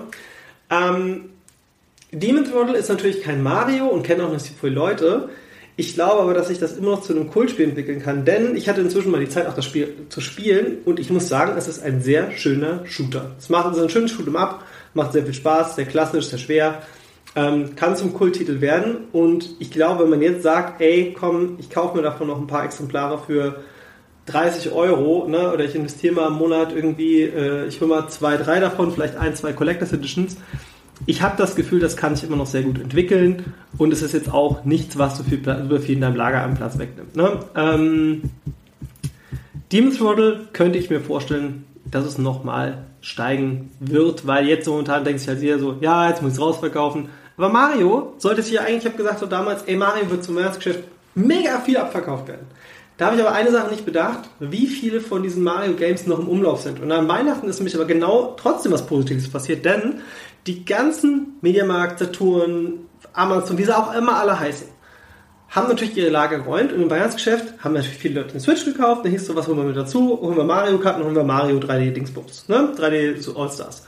Ähm, 0.70 1.30
Demon 2.12 2.46
Throttle 2.46 2.78
ist 2.78 2.90
natürlich 2.90 3.22
kein 3.22 3.44
Mario 3.44 3.88
und 3.88 4.04
kennt 4.04 4.22
auch 4.22 4.32
nicht 4.32 4.46
so 4.46 4.54
viele 4.60 4.74
Leute. 4.74 5.30
Ich 5.76 5.96
glaube 5.96 6.22
aber, 6.22 6.34
dass 6.36 6.50
sich 6.50 6.60
das 6.60 6.78
immer 6.78 6.92
noch 6.92 7.02
zu 7.02 7.14
einem 7.14 7.32
Kultspiel 7.32 7.68
entwickeln 7.68 8.00
kann, 8.02 8.26
denn 8.26 8.56
ich 8.56 8.70
hatte 8.70 8.82
inzwischen 8.82 9.10
mal 9.10 9.20
die 9.20 9.30
Zeit, 9.30 9.48
auch 9.48 9.56
das 9.56 9.66
Spiel 9.66 9.96
zu 10.10 10.22
spielen 10.22 10.78
und 10.86 11.00
ich 11.00 11.10
muss 11.10 11.28
sagen, 11.28 11.54
es 11.58 11.68
ist 11.68 11.82
ein 11.82 12.02
sehr 12.02 12.32
schöner 12.32 12.86
Shooter. 12.86 13.32
Es 13.40 13.50
macht 13.50 13.72
es 13.72 13.78
ist 13.78 13.84
ein 13.84 13.90
schönes 13.90 14.12
Shoot'em 14.12 14.36
Up, 14.36 14.64
macht 14.94 15.14
sehr 15.14 15.24
viel 15.24 15.34
Spaß, 15.34 15.76
sehr 15.76 15.86
klassisch, 15.86 16.28
sehr 16.28 16.38
schwer, 16.38 16.84
ähm, 17.36 17.76
kann 17.76 17.96
zum 17.96 18.14
Kulttitel 18.14 18.62
werden 18.62 19.06
und 19.12 19.56
ich 19.58 19.72
glaube, 19.72 20.04
wenn 20.04 20.12
man 20.12 20.22
jetzt 20.22 20.44
sagt, 20.44 20.80
ey, 20.80 21.16
komm, 21.20 21.58
ich 21.60 21.72
kaufe 21.72 21.98
mir 21.98 22.04
davon 22.04 22.28
noch 22.28 22.40
ein 22.40 22.46
paar 22.46 22.66
Exemplare 22.66 23.18
für 23.18 23.64
30 24.28 24.72
Euro, 24.72 25.28
ne, 25.28 25.52
oder 25.52 25.66
ich 25.66 25.74
investiere 25.74 26.14
mal 26.14 26.28
im 26.28 26.36
Monat 26.36 26.72
irgendwie, 26.74 27.24
äh, 27.24 27.66
ich 27.66 27.82
hole 27.82 27.90
mal 27.90 28.08
zwei, 28.10 28.38
drei 28.38 28.60
davon, 28.60 28.92
vielleicht 28.92 29.18
ein, 29.18 29.36
zwei 29.36 29.54
Collectors 29.54 29.92
Editions, 29.92 30.38
ich 31.06 31.22
habe 31.22 31.36
das 31.38 31.56
Gefühl, 31.56 31.80
das 31.80 31.98
kann 31.98 32.16
sich 32.16 32.26
immer 32.26 32.38
noch 32.38 32.46
sehr 32.46 32.64
gut 32.64 32.80
entwickeln 32.80 33.54
und 33.78 33.92
es 33.92 34.02
ist 34.02 34.14
jetzt 34.14 34.32
auch 34.32 34.64
nichts, 34.64 34.98
was 34.98 35.18
so 35.18 35.24
viel, 35.24 35.42
so 35.44 35.80
viel 35.80 35.96
in 35.96 36.02
deinem 36.02 36.16
Lager 36.16 36.42
an 36.42 36.54
Platz 36.56 36.78
wegnimmt. 36.78 37.16
Ne? 37.16 37.40
Ähm, 37.56 38.22
Demon's 39.72 39.98
Throttle 39.98 40.48
könnte 40.54 40.78
ich 40.78 40.90
mir 40.90 41.02
vorstellen, 41.02 41.66
dass 41.90 42.06
es 42.06 42.18
nochmal 42.18 42.86
steigen 43.02 43.72
wird, 43.80 44.26
weil 44.26 44.48
jetzt 44.48 44.68
momentan 44.68 45.04
denkt 45.04 45.20
sich 45.20 45.30
halt 45.30 45.42
jeder 45.42 45.60
so, 45.60 45.78
ja, 45.82 46.10
jetzt 46.10 46.22
muss 46.22 46.34
ich 46.34 46.38
es 46.38 46.44
rausverkaufen. 46.44 47.10
Aber 47.38 47.50
Mario 47.50 48.14
sollte 48.18 48.42
sich 48.42 48.54
ja 48.54 48.62
eigentlich, 48.62 48.80
ich 48.80 48.86
habe 48.86 48.98
gesagt 48.98 49.20
so 49.20 49.26
damals, 49.26 49.64
ey, 49.64 49.76
Mario 49.76 50.10
wird 50.10 50.24
zum 50.24 50.36
Weihnachtsgeschäft 50.36 50.84
mega 51.16 51.60
viel 51.60 51.78
abverkauft 51.78 52.28
werden. 52.28 52.48
Da 52.98 53.08
habe 53.08 53.16
ich 53.16 53.22
aber 53.24 53.34
eine 53.34 53.52
Sache 53.52 53.72
nicht 53.72 53.86
bedacht, 53.86 54.30
wie 54.40 54.68
viele 54.68 55.02
von 55.02 55.24
diesen 55.24 55.44
Mario 55.44 55.74
Games 55.74 56.06
noch 56.06 56.20
im 56.20 56.28
Umlauf 56.28 56.62
sind. 56.62 56.80
Und 56.80 56.92
an 56.92 57.08
Weihnachten 57.08 57.48
ist 57.48 57.58
nämlich 57.58 57.76
aber 57.76 57.86
genau 57.86 58.36
trotzdem 58.38 58.72
was 58.72 58.86
Positives 58.86 59.30
passiert, 59.30 59.66
denn 59.66 60.02
die 60.48 60.66
ganzen 60.66 61.38
Mediamarkt, 61.42 62.00
Saturn, 62.00 62.90
Amazon, 63.14 63.58
wie 63.58 63.64
sie 63.64 63.78
auch 63.78 63.94
immer 63.94 64.18
alle 64.18 64.40
heißen, 64.40 64.68
haben 65.50 65.68
natürlich 65.68 65.96
ihre 65.96 66.10
Lager 66.10 66.40
geräumt 66.40 66.74
und 66.74 66.82
im 66.82 66.90
Weihnachtsgeschäft 66.90 67.64
haben 67.64 67.74
natürlich 67.74 67.98
viele 67.98 68.22
Leute 68.22 68.34
den 68.34 68.42
Switch 68.42 68.66
gekauft, 68.66 69.06
dann 69.06 69.12
hieß 69.12 69.28
so, 69.28 69.36
was 69.36 69.48
holen 69.48 69.58
wir 69.58 69.66
mit 69.66 69.78
dazu? 69.78 70.20
Holen 70.20 70.36
wir 70.36 70.44
Mario 70.44 70.80
Karten, 70.80 71.04
holen 71.04 71.16
wir 71.16 71.24
Mario 71.24 71.58
3D 71.58 71.92
Dingsbums, 71.92 72.50
ne? 72.50 72.74
3D 72.76 73.22
so 73.22 73.38
All-Stars. 73.38 73.86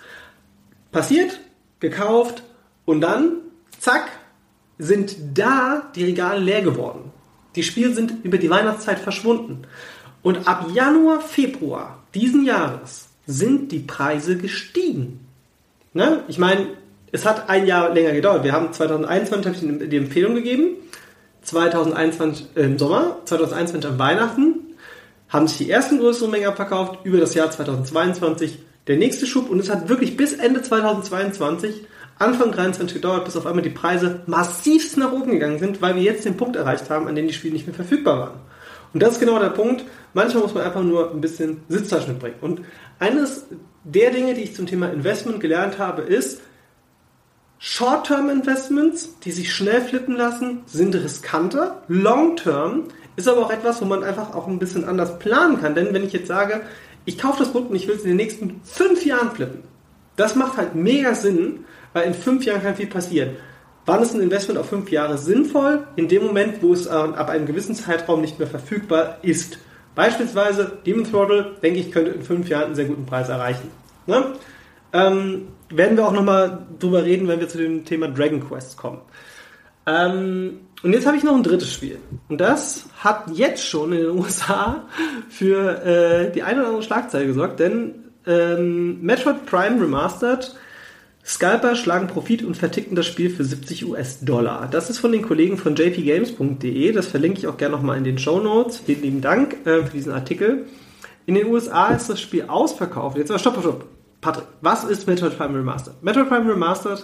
Passiert, 0.91 1.39
gekauft 1.79 2.43
und 2.85 3.01
dann, 3.01 3.37
zack, 3.79 4.11
sind 4.77 5.15
da 5.33 5.91
die 5.95 6.05
Regale 6.05 6.39
leer 6.39 6.61
geworden. 6.61 7.11
Die 7.55 7.63
Spiele 7.63 7.93
sind 7.93 8.23
über 8.23 8.37
die 8.37 8.49
Weihnachtszeit 8.49 8.99
verschwunden. 8.99 9.63
Und 10.21 10.47
ab 10.47 10.67
Januar, 10.73 11.21
Februar 11.21 12.03
diesen 12.13 12.45
Jahres 12.45 13.07
sind 13.25 13.71
die 13.71 13.79
Preise 13.79 14.37
gestiegen. 14.37 15.24
Ne? 15.95 16.23
Ich 16.27 16.37
meine, 16.37 16.67
es 17.13 17.25
hat 17.25 17.49
ein 17.49 17.65
Jahr 17.65 17.93
länger 17.93 18.11
gedauert. 18.11 18.43
Wir 18.43 18.51
haben 18.51 18.73
2021 18.73 19.45
habe 19.45 19.83
ich 19.83 19.89
die 19.89 19.97
Empfehlung 19.97 20.35
gegeben. 20.35 20.75
2021 21.41 22.47
äh, 22.55 22.63
im 22.63 22.77
Sommer, 22.77 23.17
2021 23.23 23.91
an 23.91 23.97
Weihnachten 23.97 24.55
haben 25.29 25.47
sich 25.47 25.57
die 25.57 25.71
ersten 25.71 25.99
größeren 25.99 26.29
Mengen 26.29 26.47
abverkauft 26.47 27.05
über 27.05 27.17
das 27.17 27.33
Jahr 27.33 27.49
2022 27.49 28.59
der 28.87 28.97
nächste 28.97 29.25
Schub 29.25 29.49
und 29.49 29.59
es 29.59 29.69
hat 29.69 29.87
wirklich 29.87 30.17
bis 30.17 30.33
Ende 30.33 30.61
2022 30.61 31.85
Anfang 32.19 32.51
23 32.51 32.93
gedauert, 32.93 33.23
bis 33.23 33.37
auf 33.37 33.45
einmal 33.45 33.63
die 33.63 33.69
Preise 33.69 34.21
massivst 34.25 34.97
nach 34.97 35.13
oben 35.13 35.31
gegangen 35.31 35.59
sind, 35.59 35.81
weil 35.81 35.95
wir 35.95 36.01
jetzt 36.01 36.25
den 36.25 36.37
Punkt 36.37 36.57
erreicht 36.57 36.89
haben, 36.89 37.07
an 37.07 37.15
dem 37.15 37.27
die 37.27 37.33
Spiele 37.33 37.53
nicht 37.53 37.67
mehr 37.67 37.75
verfügbar 37.75 38.19
waren. 38.19 38.39
Und 38.93 39.01
das 39.01 39.13
ist 39.13 39.19
genau 39.19 39.39
der 39.39 39.49
Punkt. 39.49 39.85
Manchmal 40.13 40.43
muss 40.43 40.53
man 40.53 40.63
einfach 40.63 40.83
nur 40.83 41.11
ein 41.11 41.21
bisschen 41.21 41.61
Sitzfleisch 41.69 42.07
mitbringen. 42.07 42.35
Und 42.41 42.61
eines 42.99 43.45
der 43.85 44.11
Dinge, 44.11 44.33
die 44.33 44.41
ich 44.41 44.55
zum 44.55 44.65
Thema 44.65 44.91
Investment 44.91 45.39
gelernt 45.39 45.79
habe, 45.79 46.01
ist, 46.01 46.41
Short-Term-Investments, 47.59 49.19
die 49.23 49.31
sich 49.31 49.53
schnell 49.53 49.81
flippen 49.81 50.15
lassen, 50.15 50.63
sind 50.65 50.93
riskanter. 50.93 51.81
Long-Term 51.87 52.85
ist 53.15 53.27
aber 53.27 53.45
auch 53.45 53.51
etwas, 53.51 53.81
wo 53.81 53.85
man 53.85 54.03
einfach 54.03 54.35
auch 54.35 54.47
ein 54.47 54.59
bisschen 54.59 54.85
anders 54.85 55.17
planen 55.19 55.61
kann. 55.61 55.75
Denn 55.75 55.93
wenn 55.93 56.03
ich 56.03 56.13
jetzt 56.13 56.27
sage, 56.27 56.61
ich 57.05 57.17
kaufe 57.17 57.39
das 57.39 57.51
Produkt 57.51 57.71
und 57.71 57.77
ich 57.77 57.87
will 57.87 57.95
es 57.95 58.01
in 58.01 58.09
den 58.09 58.17
nächsten 58.17 58.59
fünf 58.63 59.05
Jahren 59.05 59.31
flippen, 59.31 59.63
das 60.15 60.35
macht 60.35 60.57
halt 60.57 60.75
mega 60.75 61.13
Sinn, 61.13 61.65
weil 61.93 62.07
in 62.07 62.13
fünf 62.13 62.43
Jahren 62.45 62.61
kann 62.61 62.75
viel 62.75 62.87
passieren. 62.87 63.37
Wann 63.85 64.01
ist 64.01 64.15
ein 64.15 64.21
Investment 64.21 64.59
auf 64.59 64.67
fünf 64.67 64.89
Jahre 64.89 65.17
sinnvoll? 65.17 65.87
In 65.95 66.07
dem 66.07 66.23
Moment, 66.23 66.61
wo 66.61 66.73
es 66.73 66.87
äh, 66.87 66.89
ab 66.89 67.29
einem 67.29 67.45
gewissen 67.45 67.75
Zeitraum 67.75 68.21
nicht 68.21 68.39
mehr 68.39 68.47
verfügbar 68.47 69.19
ist. 69.21 69.59
Beispielsweise 69.95 70.77
Demon 70.85 71.09
Throttle, 71.09 71.55
denke 71.63 71.79
ich, 71.79 71.91
könnte 71.91 72.11
in 72.11 72.21
fünf 72.21 72.49
Jahren 72.49 72.65
einen 72.65 72.75
sehr 72.75 72.85
guten 72.85 73.05
Preis 73.05 73.29
erreichen. 73.29 73.71
Ne? 74.05 74.33
Ähm, 74.93 75.47
werden 75.69 75.97
wir 75.97 76.05
auch 76.05 76.11
nochmal 76.11 76.65
drüber 76.79 77.03
reden, 77.03 77.27
wenn 77.27 77.39
wir 77.39 77.49
zu 77.49 77.57
dem 77.57 77.85
Thema 77.85 78.07
Dragon 78.07 78.47
Quest 78.47 78.77
kommen. 78.77 79.01
Ähm, 79.87 80.59
und 80.83 80.93
jetzt 80.93 81.07
habe 81.07 81.17
ich 81.17 81.23
noch 81.23 81.35
ein 81.35 81.43
drittes 81.43 81.71
Spiel. 81.71 81.99
Und 82.29 82.39
das 82.39 82.85
hat 82.99 83.23
jetzt 83.33 83.65
schon 83.65 83.93
in 83.93 83.99
den 83.99 84.09
USA 84.19 84.83
für 85.29 85.83
äh, 85.83 86.31
die 86.31 86.43
eine 86.43 86.59
oder 86.59 86.67
andere 86.67 86.83
Schlagzeile 86.83 87.27
gesorgt, 87.27 87.59
denn 87.59 87.95
ähm, 88.27 89.01
Metroid 89.01 89.45
Prime 89.45 89.81
Remastered 89.81 90.55
Scalper 91.25 91.75
schlagen 91.75 92.07
Profit 92.07 92.43
und 92.43 92.55
verticken 92.55 92.95
das 92.95 93.07
Spiel 93.07 93.31
für 93.31 93.43
70 93.43 93.87
US-Dollar. 93.87 94.67
Das 94.69 94.91
ist 94.91 94.99
von 94.99 95.11
den 95.11 95.23
Kollegen 95.23 95.57
von 95.57 95.75
jpgames.de. 95.75 96.91
Das 96.91 97.07
verlinke 97.07 97.39
ich 97.39 97.47
auch 97.47 97.57
gerne 97.57 97.75
nochmal 97.75 97.97
in 97.97 98.03
den 98.03 98.19
Show 98.19 98.39
Notes. 98.39 98.77
Vielen 98.85 99.01
lieben 99.01 99.21
Dank 99.21 99.65
äh, 99.65 99.83
für 99.83 99.91
diesen 99.91 100.11
Artikel. 100.11 100.67
In 101.25 101.33
den 101.33 101.47
USA 101.47 101.87
ist 101.87 102.09
das 102.09 102.21
Spiel 102.21 102.45
ausverkauft. 102.47 103.17
Jetzt 103.17 103.31
aber 103.31 103.39
stopp, 103.39 103.59
stopp. 103.59 103.85
Patrick, 104.21 104.45
was 104.61 104.83
ist 104.83 105.07
Metroid 105.07 105.35
Prime 105.35 105.57
Remastered? 105.57 106.01
Metroid 106.03 106.29
Prime 106.29 106.51
Remastered 106.51 107.03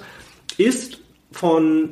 ist 0.58 1.00
von 1.32 1.90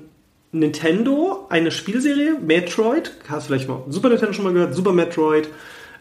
Nintendo 0.52 1.48
eine 1.50 1.72
Spielserie, 1.72 2.38
Metroid. 2.40 3.12
Hast 3.28 3.48
du 3.48 3.54
vielleicht 3.54 3.68
mal 3.70 3.84
Super 3.90 4.10
Nintendo 4.10 4.34
schon 4.34 4.46
mal 4.46 4.54
gehört? 4.54 4.76
Super 4.76 4.94
Metroid. 4.94 5.50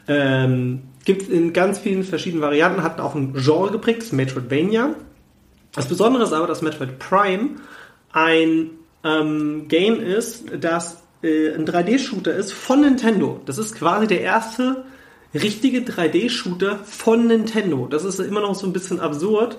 Ähm, 0.08 0.82
Gibt 1.06 1.23
es 1.23 1.28
in 1.30 1.54
ganz 1.54 1.78
vielen 1.78 2.04
verschiedenen 2.04 2.42
Varianten, 2.42 2.82
hat 2.82 3.00
auch 3.00 3.14
ein 3.14 3.32
Genre 3.35 3.70
geprägt, 3.70 4.02
das 4.02 4.12
Metroidvania. 4.12 4.94
Das 5.78 5.87
Besondere 5.87 6.25
ist 6.25 6.32
aber, 6.32 6.49
dass 6.49 6.61
Metroid 6.61 6.99
Prime 6.99 7.50
ein 8.12 8.70
ähm, 9.04 9.68
Game 9.68 10.00
ist, 10.00 10.47
das 10.61 11.04
äh, 11.23 11.54
ein 11.54 11.66
3D-Shooter 11.66 12.35
ist 12.35 12.52
von 12.52 12.80
Nintendo. 12.80 13.40
Das 13.47 13.58
ist 13.58 13.76
quasi 13.76 14.08
der 14.08 14.23
erste 14.23 14.85
richtige 15.32 15.82
3D-Shooter 15.82 16.80
von 16.82 17.28
Nintendo. 17.28 17.87
Das 17.87 18.04
ist 18.04 18.18
immer 18.18 18.40
noch 18.40 18.56
so 18.56 18.66
ein 18.66 18.73
bisschen 18.73 18.99
absurd, 18.99 19.56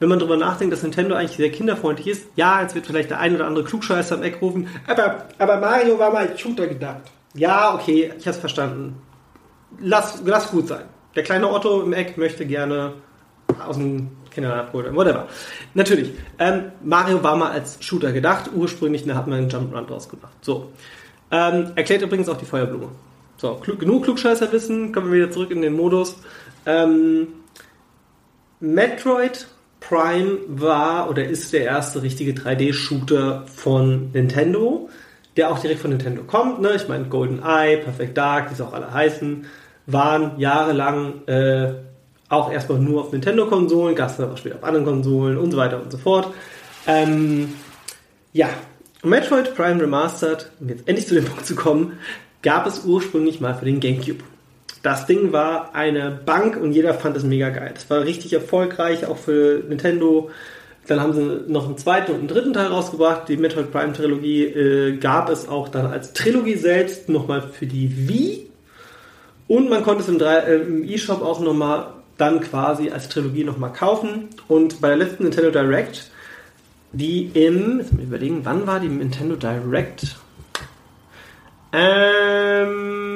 wenn 0.00 0.08
man 0.08 0.18
darüber 0.18 0.36
nachdenkt, 0.36 0.72
dass 0.72 0.82
Nintendo 0.82 1.14
eigentlich 1.14 1.36
sehr 1.36 1.52
kinderfreundlich 1.52 2.08
ist. 2.08 2.26
Ja, 2.34 2.60
jetzt 2.60 2.74
wird 2.74 2.86
vielleicht 2.86 3.10
der 3.10 3.20
ein 3.20 3.36
oder 3.36 3.46
andere 3.46 3.64
Klugscheißer 3.64 4.16
am 4.16 4.24
Eck 4.24 4.42
rufen, 4.42 4.66
aber, 4.88 5.28
aber 5.38 5.60
Mario 5.60 5.96
war 5.96 6.12
mal 6.12 6.36
Shooter 6.36 6.66
gedacht. 6.66 7.02
Ja, 7.34 7.72
okay, 7.76 8.12
ich 8.18 8.26
hab's 8.26 8.38
verstanden. 8.38 9.00
Lass, 9.78 10.20
lass 10.24 10.50
gut 10.50 10.66
sein. 10.66 10.86
Der 11.14 11.22
kleine 11.22 11.48
Otto 11.48 11.82
im 11.82 11.92
Eck 11.92 12.18
möchte 12.18 12.46
gerne 12.46 12.94
aus 13.64 13.76
dem 13.76 14.10
Kindern 14.32 14.58
abgeholt 14.58 14.94
whatever. 14.94 15.28
Natürlich, 15.74 16.10
ähm, 16.38 16.72
Mario 16.82 17.22
war 17.22 17.36
mal 17.36 17.50
als 17.50 17.78
Shooter 17.80 18.12
gedacht, 18.12 18.50
ursprünglich 18.54 19.04
da 19.04 19.14
hat 19.14 19.26
man 19.26 19.38
einen 19.38 19.50
Jump'n'Run 19.50 19.86
draus 19.86 20.08
gemacht. 20.08 20.32
So. 20.40 20.72
Ähm, 21.30 21.72
erklärt 21.76 22.02
übrigens 22.02 22.28
auch 22.28 22.36
die 22.36 22.44
Feuerblume. 22.44 22.88
So, 23.36 23.54
klug, 23.54 23.80
genug 23.80 24.04
Klugscheißer 24.04 24.52
wissen, 24.52 24.92
kommen 24.92 25.10
wir 25.10 25.22
wieder 25.22 25.30
zurück 25.30 25.50
in 25.50 25.62
den 25.62 25.72
Modus. 25.72 26.16
Ähm, 26.66 27.28
Metroid 28.60 29.46
Prime 29.80 30.38
war 30.46 31.10
oder 31.10 31.24
ist 31.24 31.52
der 31.52 31.64
erste 31.64 32.02
richtige 32.02 32.32
3D-Shooter 32.32 33.46
von 33.46 34.12
Nintendo, 34.12 34.88
der 35.36 35.50
auch 35.50 35.58
direkt 35.58 35.80
von 35.80 35.90
Nintendo 35.90 36.22
kommt. 36.22 36.60
Ne? 36.60 36.74
Ich 36.76 36.88
meine, 36.88 37.06
Golden 37.06 37.42
Eye, 37.42 37.78
Perfect 37.78 38.16
Dark, 38.16 38.50
wie 38.50 38.54
sie 38.54 38.64
auch 38.64 38.72
alle 38.72 38.92
heißen, 38.92 39.46
waren 39.86 40.38
jahrelang 40.38 41.26
äh, 41.26 41.74
auch 42.32 42.50
erstmal 42.50 42.78
nur 42.78 43.02
auf 43.02 43.12
Nintendo-Konsolen, 43.12 43.94
gab 43.94 44.08
es 44.10 44.16
dann 44.16 44.30
auch 44.30 44.36
später 44.38 44.56
auf 44.56 44.64
anderen 44.64 44.86
Konsolen 44.86 45.36
und 45.36 45.50
so 45.50 45.58
weiter 45.58 45.82
und 45.82 45.92
so 45.92 45.98
fort. 45.98 46.32
Ähm, 46.86 47.52
ja, 48.32 48.48
Metroid 49.02 49.54
Prime 49.54 49.80
Remastered, 49.80 50.50
um 50.58 50.68
jetzt 50.70 50.88
endlich 50.88 51.06
zu 51.06 51.14
dem 51.14 51.24
Punkt 51.26 51.44
zu 51.44 51.54
kommen, 51.54 51.98
gab 52.42 52.66
es 52.66 52.84
ursprünglich 52.84 53.40
mal 53.40 53.54
für 53.54 53.66
den 53.66 53.80
GameCube. 53.80 54.24
Das 54.82 55.06
Ding 55.06 55.32
war 55.32 55.74
eine 55.74 56.10
Bank 56.10 56.56
und 56.56 56.72
jeder 56.72 56.94
fand 56.94 57.16
es 57.16 57.22
mega 57.22 57.50
geil. 57.50 57.74
Es 57.76 57.88
war 57.90 58.02
richtig 58.02 58.32
erfolgreich, 58.32 59.06
auch 59.06 59.18
für 59.18 59.62
Nintendo. 59.68 60.30
Dann 60.88 61.00
haben 61.00 61.12
sie 61.12 61.52
noch 61.52 61.66
einen 61.66 61.76
zweiten 61.76 62.12
und 62.12 62.18
einen 62.18 62.28
dritten 62.28 62.54
Teil 62.54 62.66
rausgebracht. 62.66 63.28
Die 63.28 63.36
Metroid 63.36 63.70
Prime 63.70 63.92
Trilogie 63.92 64.44
äh, 64.44 64.96
gab 64.96 65.28
es 65.28 65.48
auch 65.48 65.68
dann 65.68 65.86
als 65.86 66.14
Trilogie 66.14 66.56
selbst 66.56 67.08
nochmal 67.08 67.42
für 67.42 67.66
die 67.66 68.08
Wii. 68.08 68.50
Und 69.46 69.68
man 69.68 69.84
konnte 69.84 70.02
es 70.02 70.08
im, 70.08 70.18
äh, 70.20 70.54
im 70.56 70.82
E-Shop 70.82 71.22
auch 71.22 71.38
nochmal 71.38 72.01
dann 72.18 72.40
quasi 72.40 72.90
als 72.90 73.08
Trilogie 73.08 73.44
nochmal 73.44 73.72
kaufen. 73.72 74.28
Und 74.48 74.80
bei 74.80 74.88
der 74.88 74.96
letzten 74.96 75.22
Nintendo 75.24 75.50
Direct, 75.50 76.10
die 76.92 77.26
im, 77.34 77.78
jetzt 77.78 77.92
mal 77.92 78.02
überlegen, 78.02 78.44
wann 78.44 78.66
war 78.66 78.80
die 78.80 78.88
Nintendo 78.88 79.36
Direct? 79.36 80.16
Ähm, 81.72 83.12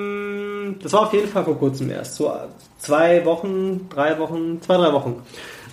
das 0.83 0.93
war 0.93 1.03
auf 1.03 1.13
jeden 1.13 1.29
Fall 1.29 1.45
vor 1.45 1.59
kurzem 1.59 1.91
erst. 1.91 2.17
So 2.17 2.33
zwei 2.79 3.25
Wochen, 3.25 3.89
drei 3.89 4.19
Wochen, 4.19 4.61
zwei, 4.63 4.77
drei 4.77 4.93
Wochen 4.93 5.23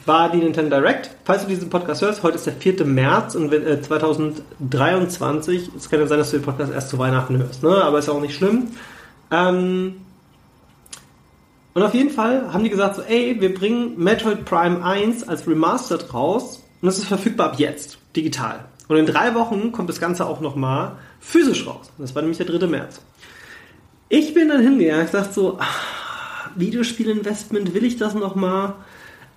war 0.06 0.30
die 0.30 0.38
Nintendo 0.38 0.78
Direct. 0.78 1.10
Falls 1.24 1.44
du 1.44 1.48
diesen 1.48 1.70
Podcast 1.70 2.02
hörst, 2.02 2.24
heute 2.24 2.36
ist 2.36 2.46
der 2.46 2.54
4. 2.54 2.86
März 2.86 3.36
und 3.36 3.54
äh, 3.54 3.82
2023. 3.82 5.70
Es 5.76 5.90
kann 5.90 6.00
ja 6.00 6.08
sein, 6.08 6.20
dass 6.20 6.32
du 6.32 6.38
den 6.38 6.44
Podcast 6.44 6.74
erst 6.74 6.90
zu 6.90 7.00
Weihnachten 7.00 7.38
hörst, 7.38 7.64
ne? 7.64 7.82
aber 7.84 8.00
ist 8.00 8.10
auch 8.10 8.20
nicht 8.20 8.36
schlimm. 8.36 8.68
Ähm, 9.32 9.96
und 11.74 11.84
auf 11.84 11.94
jeden 11.94 12.10
Fall 12.10 12.54
haben 12.54 12.64
die 12.64 12.70
gesagt 12.70 12.96
so, 12.96 13.02
ey, 13.02 13.40
wir 13.40 13.54
bringen 13.54 13.98
Metroid 13.98 14.46
Prime 14.46 14.84
1 14.84 15.28
als 15.28 15.48
Remastered 15.48 16.14
raus 16.14 16.64
und 16.82 16.86
das 16.86 16.98
ist 16.98 17.06
verfügbar 17.06 17.48
ab 17.52 17.60
jetzt, 17.60 17.98
digital. 18.16 18.66
Und 18.88 18.98
in 18.98 19.06
drei 19.06 19.34
Wochen 19.34 19.72
kommt 19.72 19.90
das 19.90 20.00
Ganze 20.00 20.26
auch 20.26 20.42
nochmal 20.42 20.98
physisch 21.20 21.66
raus. 21.66 21.92
Das 21.98 22.14
war 22.14 22.22
nämlich 22.22 22.38
der 22.38 22.48
3. 22.48 22.68
März. 22.68 23.02
Ich 24.10 24.34
bin 24.34 24.50
dann 24.50 24.62
hingegangen, 24.62 25.06
ich 25.06 25.12
dachte 25.12 25.34
so, 25.34 25.58
ach, 25.60 26.50
Videospielinvestment, 26.56 27.74
will 27.74 27.84
ich 27.84 27.98
das 27.98 28.14
nochmal? 28.14 28.76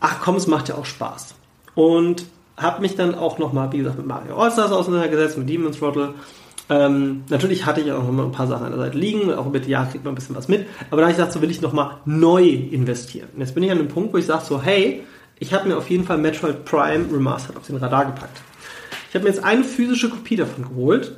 Ach 0.00 0.21
komm, 0.21 0.37
es 0.37 0.47
macht 0.47 0.69
ja 0.69 0.75
auch 0.75 0.85
Spaß. 0.85 1.35
Und 1.75 2.26
habe 2.57 2.83
mich 2.83 2.97
dann 2.97 3.14
auch 3.14 3.38
nochmal, 3.38 3.73
wie 3.73 3.78
gesagt, 3.78 3.97
mit 3.97 4.07
Mario 4.07 4.37
Allstars 4.37 4.73
auseinandergesetzt, 4.73 5.38
mit 5.38 5.49
Demon's 5.49 5.78
Throttle 5.78 6.14
ähm, 6.69 7.23
natürlich 7.29 7.65
hatte 7.65 7.81
ich 7.81 7.93
auch 7.93 8.03
noch 8.03 8.13
mal 8.13 8.25
ein 8.25 8.33
paar 8.33 8.49
Sachen 8.49 8.67
an 8.67 8.73
der 8.73 8.81
Seite 8.81 8.99
liegen, 8.99 9.33
auch 9.33 9.49
mit 9.51 9.67
Jahr 9.69 9.89
kriegt 9.89 10.05
man 10.05 10.13
ein 10.13 10.17
bisschen 10.17 10.35
was 10.35 10.49
mit, 10.49 10.67
aber 10.91 11.01
da 11.01 11.09
ich 11.09 11.17
gesagt, 11.17 11.33
so 11.33 11.41
will 11.41 11.51
ich 11.51 11.61
nochmal 11.61 11.99
neu 12.05 12.43
investieren. 12.45 13.29
Und 13.35 13.41
jetzt 13.41 13.55
bin 13.55 13.63
ich 13.63 13.71
an 13.71 13.79
einem 13.79 13.89
Punkt, 13.89 14.13
wo 14.13 14.19
ich 14.19 14.27
sage 14.27 14.45
so, 14.45 14.61
hey, 14.61 15.05
ich 15.39 15.55
habe 15.55 15.69
mir 15.69 15.77
auf 15.77 15.89
jeden 15.91 16.05
Fall 16.05 16.19
Metroid 16.19 16.65
Prime 16.65 17.07
Remastered 17.13 17.57
auf 17.57 17.67
den 17.67 17.77
Radar 17.77 18.07
gepackt. 18.07 18.41
Ich 19.09 19.15
habe 19.15 19.25
mir 19.25 19.31
jetzt 19.31 19.45
eine 19.45 19.63
physische 19.63 20.11
Kopie 20.11 20.37
davon 20.37 20.65
geholt 20.69 21.17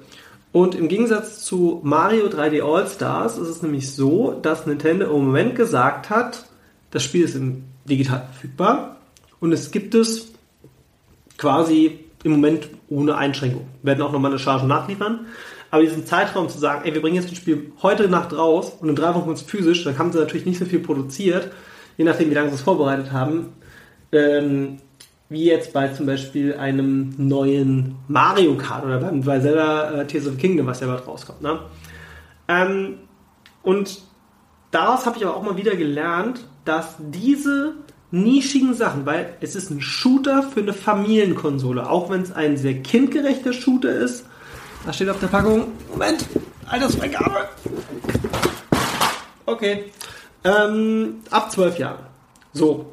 und 0.52 0.74
im 0.74 0.88
Gegensatz 0.88 1.44
zu 1.44 1.80
Mario 1.82 2.26
3D 2.26 2.62
All 2.62 2.86
Stars 2.86 3.38
ist 3.38 3.48
es 3.48 3.62
nämlich 3.62 3.90
so, 3.94 4.38
dass 4.42 4.66
Nintendo 4.66 5.06
im 5.06 5.26
Moment 5.26 5.54
gesagt 5.54 6.10
hat, 6.10 6.44
das 6.90 7.02
Spiel 7.02 7.24
ist 7.24 7.38
digital 7.84 8.26
verfügbar 8.32 8.96
und 9.40 9.52
es 9.52 9.70
gibt 9.70 9.94
es 9.94 10.32
quasi 11.38 12.00
im 12.24 12.32
Moment 12.32 12.68
ohne 12.88 13.16
Einschränkung. 13.16 13.66
Wir 13.82 13.92
werden 13.92 14.02
auch 14.02 14.12
nochmal 14.12 14.30
eine 14.30 14.40
Charge 14.40 14.66
nachliefern. 14.66 15.26
Aber 15.70 15.82
diesen 15.82 16.06
Zeitraum 16.06 16.48
zu 16.48 16.58
sagen, 16.58 16.82
ey, 16.84 16.94
wir 16.94 17.02
bringen 17.02 17.16
jetzt 17.16 17.30
das 17.30 17.36
Spiel 17.36 17.72
heute 17.82 18.08
Nacht 18.08 18.36
raus 18.36 18.72
und 18.80 18.88
in 18.88 18.96
drei 18.96 19.14
Wochen 19.14 19.30
ist 19.30 19.48
physisch, 19.48 19.84
dann 19.84 19.98
haben 19.98 20.12
sie 20.12 20.18
natürlich 20.18 20.46
nicht 20.46 20.58
so 20.58 20.64
viel 20.64 20.80
produziert, 20.80 21.50
je 21.98 22.04
nachdem, 22.04 22.30
wie 22.30 22.34
lange 22.34 22.48
sie 22.48 22.54
es 22.54 22.62
vorbereitet 22.62 23.12
haben. 23.12 23.52
Ähm, 24.12 24.78
wie 25.28 25.44
jetzt 25.44 25.74
bei 25.74 25.88
zum 25.88 26.06
Beispiel 26.06 26.54
einem 26.54 27.14
neuen 27.18 27.96
Mario 28.08 28.56
Kart 28.56 28.84
oder 28.84 28.98
beim, 28.98 29.20
bei 29.20 29.40
Zelda 29.40 30.00
äh, 30.00 30.06
Tears 30.06 30.26
of 30.26 30.38
Kingdom, 30.38 30.66
was 30.66 30.80
ja 30.80 30.86
bald 30.86 31.06
rauskommt. 31.06 31.42
Ne? 31.42 31.58
Ähm, 32.48 32.94
und 33.62 34.00
daraus 34.70 35.04
habe 35.04 35.18
ich 35.18 35.26
aber 35.26 35.36
auch 35.36 35.42
mal 35.42 35.58
wieder 35.58 35.76
gelernt, 35.76 36.46
dass 36.64 36.96
diese 36.98 37.74
nischigen 38.10 38.74
Sachen, 38.74 39.06
weil 39.06 39.36
es 39.40 39.54
ist 39.54 39.70
ein 39.70 39.80
Shooter 39.80 40.42
für 40.42 40.60
eine 40.60 40.72
Familienkonsole, 40.72 41.88
auch 41.88 42.10
wenn 42.10 42.22
es 42.22 42.32
ein 42.32 42.56
sehr 42.56 42.82
kindgerechter 42.82 43.52
Shooter 43.52 43.90
ist. 43.90 44.24
Da 44.86 44.92
steht 44.92 45.08
auf 45.08 45.20
der 45.20 45.26
Packung, 45.26 45.68
Moment, 45.90 46.24
Altersfreigabe. 46.66 47.48
Okay. 49.44 49.84
Ähm, 50.44 51.20
ab 51.30 51.50
zwölf 51.50 51.78
Jahren. 51.78 52.06
So. 52.52 52.92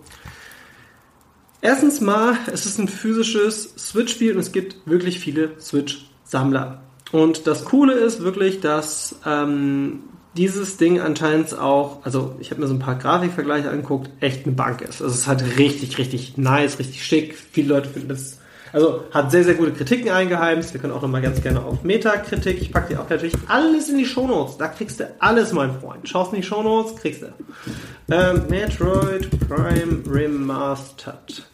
Erstens 1.62 2.02
mal, 2.02 2.38
es 2.52 2.66
ist 2.66 2.80
ein 2.80 2.88
physisches 2.88 3.74
Switch-Spiel 3.78 4.34
und 4.34 4.40
es 4.40 4.52
gibt 4.52 4.86
wirklich 4.86 5.20
viele 5.20 5.60
Switch-Sammler. 5.60 6.82
Und 7.12 7.48
das 7.48 7.66
Coole 7.66 7.94
ist 7.94 8.22
wirklich, 8.22 8.60
dass 8.60 9.16
ähm, 9.26 10.04
dieses 10.38 10.78
Ding 10.78 11.00
anscheinend 11.00 11.58
auch, 11.58 12.06
also 12.06 12.36
ich 12.40 12.52
habe 12.52 12.62
mir 12.62 12.68
so 12.68 12.74
ein 12.74 12.80
paar 12.80 12.96
Grafikvergleiche 12.96 13.70
angeguckt, 13.70 14.10
echt 14.20 14.46
eine 14.46 14.56
Bank 14.56 14.82
ist. 14.82 15.02
Also 15.02 15.06
es 15.06 15.22
ist 15.22 15.28
halt 15.28 15.58
richtig, 15.58 15.98
richtig 15.98 16.38
nice, 16.38 16.78
richtig 16.80 17.04
schick. 17.06 17.36
Viele 17.36 17.70
Leute 17.70 17.90
finden 17.90 18.10
das, 18.10 18.40
also 18.74 19.04
hat 19.12 19.32
sehr, 19.32 19.46
sehr 19.46 19.54
gute 19.54 19.72
Kritiken 19.72 20.10
eingeheimst. 20.10 20.74
Wir 20.74 20.82
können 20.82 20.94
auch 20.94 21.02
nochmal 21.02 21.22
ganz 21.22 21.42
gerne 21.42 21.64
auf 21.64 21.84
Metakritik. 21.84 22.62
Ich 22.62 22.72
packe 22.72 22.94
dir 22.94 23.02
auch 23.02 23.10
natürlich 23.10 23.34
alles 23.48 23.90
in 23.90 23.98
die 23.98 24.06
Shownotes. 24.06 24.58
Da 24.58 24.68
kriegst 24.68 25.00
du 25.00 25.10
alles, 25.20 25.54
mein 25.54 25.80
Freund. 25.80 26.08
Schaust 26.10 26.34
in 26.34 26.42
die 26.42 26.48
Shownotes, 26.48 26.96
kriegst 26.98 27.22
du. 27.22 27.34
Ähm, 28.12 28.44
Metroid 28.50 29.30
Prime 29.48 30.04
Remastered. 30.06 31.46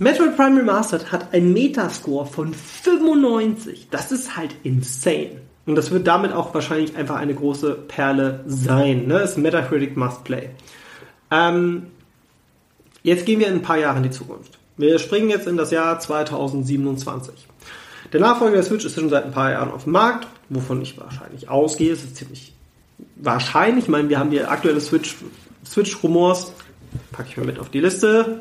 Metroid 0.00 0.36
Prime 0.36 0.58
Remastered 0.58 1.12
hat 1.12 1.32
einen 1.32 1.52
Metascore 1.52 2.26
von 2.26 2.52
95. 2.52 3.88
Das 3.90 4.10
ist 4.10 4.36
halt 4.36 4.54
insane. 4.64 5.47
Und 5.68 5.74
das 5.74 5.90
wird 5.90 6.06
damit 6.06 6.32
auch 6.32 6.54
wahrscheinlich 6.54 6.96
einfach 6.96 7.16
eine 7.16 7.34
große 7.34 7.74
Perle 7.74 8.42
sein. 8.46 9.06
Ne? 9.06 9.18
Das 9.18 9.32
ist 9.32 9.36
Metacritic 9.36 9.98
Must 9.98 10.24
Play. 10.24 10.48
Ähm, 11.30 11.88
jetzt 13.02 13.26
gehen 13.26 13.38
wir 13.38 13.48
in 13.48 13.56
ein 13.56 13.62
paar 13.62 13.76
Jahre 13.76 13.98
in 13.98 14.04
die 14.04 14.10
Zukunft. 14.10 14.58
Wir 14.78 14.98
springen 14.98 15.28
jetzt 15.28 15.46
in 15.46 15.58
das 15.58 15.70
Jahr 15.70 16.00
2027. 16.00 17.34
Der 18.14 18.18
Nachfolger 18.18 18.54
der 18.54 18.62
Switch 18.62 18.86
ist 18.86 18.94
schon 18.94 19.10
seit 19.10 19.26
ein 19.26 19.32
paar 19.32 19.50
Jahren 19.50 19.70
auf 19.70 19.84
dem 19.84 19.92
Markt, 19.92 20.26
wovon 20.48 20.80
ich 20.80 20.98
wahrscheinlich 20.98 21.50
ausgehe. 21.50 21.92
Es 21.92 22.02
ist 22.02 22.16
ziemlich 22.16 22.54
wahrscheinlich. 23.16 23.84
Ich 23.84 23.90
meine, 23.90 24.08
wir 24.08 24.18
haben 24.18 24.30
die 24.30 24.42
aktuelle 24.42 24.80
Switch, 24.80 25.16
Switch-Rumors. 25.66 26.54
Packe 27.12 27.28
ich 27.28 27.36
mal 27.36 27.44
mit 27.44 27.58
auf 27.58 27.68
die 27.68 27.80
Liste. 27.80 28.40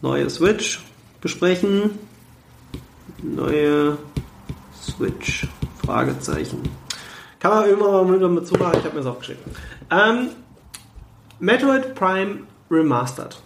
Neue 0.00 0.30
Switch 0.30 0.80
besprechen. 1.20 1.90
Neue 3.22 3.98
Switch. 4.82 5.46
Fragezeichen. 5.84 6.62
Kann 7.38 7.50
man 7.50 7.68
irgendwann 7.68 7.92
mal 7.92 8.28
mit 8.28 8.50
machen, 8.52 8.78
ich 8.78 8.84
habe 8.84 8.90
mir 8.90 9.02
das 9.02 9.06
aufgeschrieben. 9.06 9.42
Ähm, 9.90 10.28
Metroid 11.40 11.94
Prime 11.94 12.40
Remastered 12.70 13.36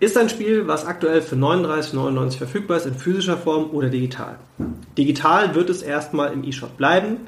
ist 0.00 0.16
ein 0.16 0.28
Spiel, 0.28 0.66
was 0.66 0.84
aktuell 0.84 1.22
für 1.22 1.36
39,99 1.36 2.38
verfügbar 2.38 2.76
ist, 2.76 2.86
in 2.86 2.94
physischer 2.94 3.36
Form 3.36 3.70
oder 3.70 3.88
digital. 3.88 4.38
Digital 4.96 5.54
wird 5.54 5.70
es 5.70 5.82
erstmal 5.82 6.32
im 6.32 6.44
eShop 6.44 6.76
bleiben, 6.76 7.18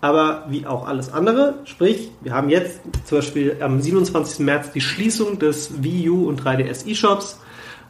aber 0.00 0.44
wie 0.48 0.66
auch 0.66 0.86
alles 0.86 1.12
andere, 1.12 1.60
sprich, 1.64 2.10
wir 2.20 2.34
haben 2.34 2.48
jetzt 2.48 2.80
zum 3.04 3.18
Beispiel 3.18 3.56
am 3.60 3.80
27. 3.80 4.40
März 4.40 4.72
die 4.72 4.80
Schließung 4.80 5.38
des 5.38 5.82
Wii 5.82 6.10
U 6.10 6.28
und 6.28 6.42
3DS 6.42 6.86
eShops 6.86 7.40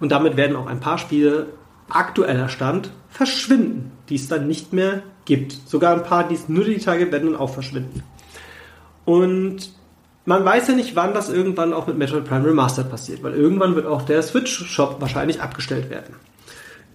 und 0.01 0.13
damit 0.13 0.37
werden 0.37 0.57
auch 0.57 0.67
ein 0.67 0.81
paar 0.81 0.99
Spiele 0.99 1.49
aktueller 1.89 2.49
Stand 2.49 2.91
verschwinden, 3.09 3.93
die 4.09 4.17
es 4.17 4.29
dann 4.29 4.47
nicht 4.47 4.73
mehr 4.73 5.03
gibt. 5.27 5.69
Sogar 5.69 5.95
ein 5.95 6.03
paar, 6.03 6.27
die 6.27 6.35
es 6.35 6.49
nur 6.49 6.65
digital 6.65 6.99
gibt, 6.99 7.13
werden 7.13 7.33
dann 7.33 7.41
auch 7.41 7.51
verschwinden. 7.51 8.03
Und 9.05 9.71
man 10.25 10.45
weiß 10.45 10.69
ja 10.69 10.75
nicht, 10.75 10.97
wann 10.97 11.15
das 11.15 11.29
irgendwann 11.29 11.73
auch 11.73 11.87
mit 11.87 11.99
Metroid 11.99 12.25
Prime 12.25 12.47
Remastered 12.47 12.91
passiert, 12.91 13.23
weil 13.23 13.35
irgendwann 13.35 13.77
wird 13.77 13.87
auch 13.87 14.03
der 14.03 14.23
Switch-Shop 14.23 14.97
wahrscheinlich 15.01 15.41
abgestellt 15.41 15.91
werden. 15.91 16.17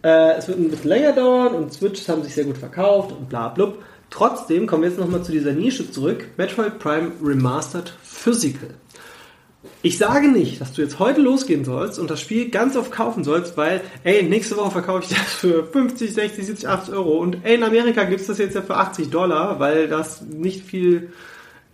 Äh, 0.04 0.34
es 0.38 0.48
wird 0.48 0.60
ein 0.60 0.70
bisschen 0.70 0.90
länger 0.90 1.14
dauern 1.14 1.54
und 1.54 1.74
Switches 1.74 2.10
haben 2.10 2.24
sich 2.24 2.34
sehr 2.34 2.46
gut 2.46 2.58
verkauft 2.58 3.12
und 3.12 3.30
bla 3.30 3.50
bla. 3.50 3.74
Trotzdem 4.10 4.68
kommen 4.68 4.84
wir 4.84 4.90
jetzt 4.90 5.00
nochmal 5.00 5.24
zu 5.24 5.32
dieser 5.32 5.54
Nische 5.54 5.90
zurück. 5.90 6.28
Metroid 6.38 6.80
Prime 6.80 7.12
Remastered 7.24 7.94
Physical. 8.04 8.72
Ich 9.84 10.00
sage 10.00 10.28
nicht, 10.28 10.60
dass 10.60 10.74
du 10.74 10.82
jetzt 10.82 10.98
heute 10.98 11.22
losgehen 11.22 11.66
sollst 11.66 12.00
und 12.00 12.10
das 12.10 12.20
Spiel 12.20 12.50
ganz 12.50 12.76
oft 12.76 12.92
kaufen 12.92 13.24
sollst, 13.24 13.58
weil, 13.58 13.82
ey, 14.04 14.24
nächste 14.24 14.58
Woche 14.58 14.72
verkaufe 14.72 15.04
ich 15.04 15.10
das 15.10 15.34
für 15.34 15.66
50, 15.66 16.14
60, 16.14 16.46
70, 16.46 16.68
80 16.68 16.94
Euro 16.96 17.18
und 17.20 17.38
ey, 17.44 17.56
in 17.56 17.64
Amerika 17.64 18.04
gibt 18.06 18.22
es 18.22 18.28
das 18.28 18.40
jetzt 18.40 18.56
ja 18.56 18.64
für 18.64 18.76
80 18.76 19.12
Dollar, 19.12 19.60
weil 19.60 19.88
das 19.88 20.22
nicht 20.22 20.66
viel, 20.66 21.12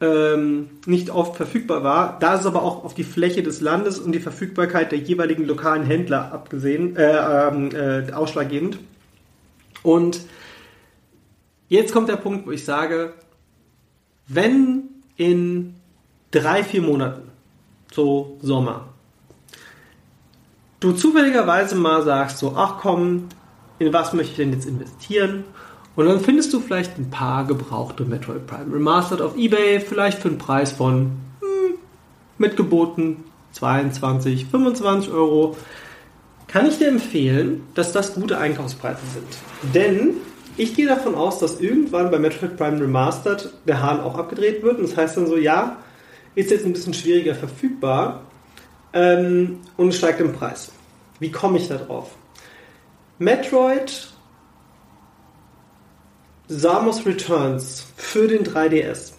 ähm, 0.02 0.69
nicht 0.86 1.10
oft 1.12 1.38
verfügbar 1.38 1.84
war. 1.84 2.17
Da 2.19 2.36
ist 2.36 2.45
aber 2.45 2.62
auch 2.62 2.84
auf 2.84 2.93
die 2.93 3.06
Fläche 3.06 3.41
des 3.41 3.62
Landes 3.62 4.00
und 4.00 4.12
die 4.12 4.19
Verfügbarkeit 4.19 4.91
der 4.91 5.00
jeweiligen 5.00 5.45
lokalen 5.45 5.84
Händler 5.84 6.34
abgesehen, 6.34 6.97
äh, 6.97 7.47
ähm, 7.47 7.69
äh, 7.73 8.12
ausschlaggebend. 8.12 8.80
Und 9.84 10.21
jetzt 11.69 11.93
kommt 11.93 12.10
der 12.10 12.17
Punkt, 12.17 12.45
wo 12.47 12.52
ich 12.52 12.65
sage, 12.65 13.13
wenn 14.28 14.84
in 15.15 15.76
drei, 16.32 16.63
vier 16.63 16.82
Monaten 16.82 17.37
so 17.93 18.38
Sommer. 18.41 18.89
Du 20.80 20.91
zufälligerweise 20.91 21.76
mal 21.76 22.04
sagst 22.04 22.38
so, 22.38 22.54
ach 22.56 22.78
komm, 22.80 23.30
in 23.80 23.93
was 23.93 24.13
möchte 24.13 24.32
ich 24.32 24.38
denn 24.38 24.54
jetzt 24.54 24.67
investieren? 24.67 25.43
Und 25.95 26.06
dann 26.06 26.19
findest 26.19 26.54
du 26.54 26.60
vielleicht 26.60 27.00
ein 27.00 27.10
paar 27.10 27.45
gebrauchte 27.45 28.06
Metroid 28.06 28.45
Prime 28.45 28.71
Remastered 28.71 29.21
auf 29.21 29.36
Ebay, 29.36 29.80
vielleicht 29.80 30.19
für 30.19 30.28
einen 30.28 30.38
Preis 30.38 30.71
von 30.71 31.12
hm, 31.41 31.76
mitgeboten 32.38 33.23
22, 33.54 34.45
25 34.45 35.12
Euro. 35.12 35.58
Kann 36.47 36.67
ich 36.67 36.78
dir 36.78 36.88
empfehlen, 36.88 37.63
dass 37.73 37.91
das 37.93 38.13
gute 38.13 38.38
Einkaufspreise 38.38 39.02
sind. 39.12 39.73
Denn 39.73 40.12
ich 40.56 40.76
gehe 40.76 40.88
davon 40.88 41.15
aus, 41.15 41.39
dass 41.39 41.60
irgendwann 41.60 42.12
bei 42.12 42.19
Metroid 42.19 42.58
Prime 42.58 42.80
Remastered 42.80 43.52
der 43.67 43.82
Hahn 43.82 44.00
auch 44.00 44.15
abgedreht 44.17 44.62
wird. 44.62 44.78
Und 44.78 44.89
das 44.89 44.95
heißt 44.95 45.17
dann 45.17 45.28
so, 45.28 45.38
ja, 45.38 45.78
ist 46.38 46.52
jetzt 46.52 46.65
ein 46.65 46.73
bisschen 46.73 46.93
schwieriger 46.93 47.34
verfügbar 47.34 48.21
ähm, 48.93 49.62
und 49.76 49.91
steigt 49.91 50.21
im 50.21 50.34
Preis. 50.34 50.71
Wie 51.19 51.32
komme 51.32 51.58
ich 51.58 51.67
da 51.67 51.78
drauf? 51.78 52.12
Metroid 53.17 54.10
Samus 56.47 57.04
Returns 57.08 57.88
für 57.97 58.28
den 58.28 58.43
3DS 58.43 59.13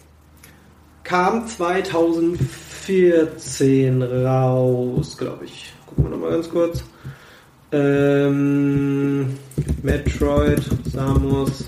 kam 1.03 1.45
2014 1.45 4.01
raus, 4.01 5.17
glaube 5.17 5.43
ich. 5.43 5.73
Gucken 5.87 6.05
wir 6.05 6.11
nochmal 6.11 6.31
ganz 6.31 6.49
kurz. 6.49 6.85
Ähm, 7.73 9.37
Metroid 9.83 10.63
Samus 10.85 11.65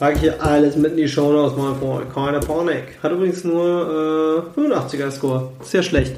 Packe 0.00 0.14
ich 0.14 0.20
hier 0.22 0.42
alles 0.42 0.76
mit 0.76 0.92
in 0.92 0.96
die 0.96 1.08
Show 1.08 1.30
Notes, 1.30 1.58
mein 1.58 1.76
Freund. 1.76 2.14
Keine 2.14 2.40
Panik. 2.40 2.98
Hat 3.02 3.12
übrigens 3.12 3.44
nur 3.44 4.46
äh, 4.56 4.58
85er 4.58 5.10
Score. 5.10 5.52
Sehr 5.62 5.82
schlecht. 5.82 6.16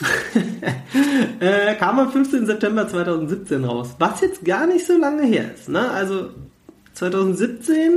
äh, 1.38 1.76
kam 1.76 2.00
am 2.00 2.10
15. 2.10 2.46
September 2.46 2.88
2017 2.88 3.64
raus. 3.64 3.90
Was 4.00 4.22
jetzt 4.22 4.44
gar 4.44 4.66
nicht 4.66 4.84
so 4.84 4.98
lange 4.98 5.22
her 5.22 5.54
ist. 5.54 5.68
Ne? 5.68 5.88
Also 5.88 6.30
2017, 6.94 7.92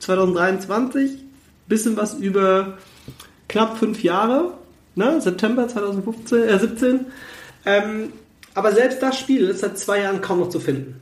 2023, 0.00 1.22
bisschen 1.68 1.96
was 1.96 2.14
über 2.14 2.78
knapp 3.48 3.78
fünf 3.78 4.02
Jahre. 4.02 4.54
Ne? 4.96 5.20
September 5.20 5.68
2015, 5.68 6.42
äh, 6.42 6.58
17. 6.58 7.06
Ähm, 7.64 8.12
aber 8.54 8.72
selbst 8.72 9.00
das 9.00 9.16
Spiel 9.20 9.50
ist 9.50 9.60
seit 9.60 9.78
zwei 9.78 10.00
Jahren 10.00 10.20
kaum 10.20 10.40
noch 10.40 10.48
zu 10.48 10.58
finden. 10.58 11.00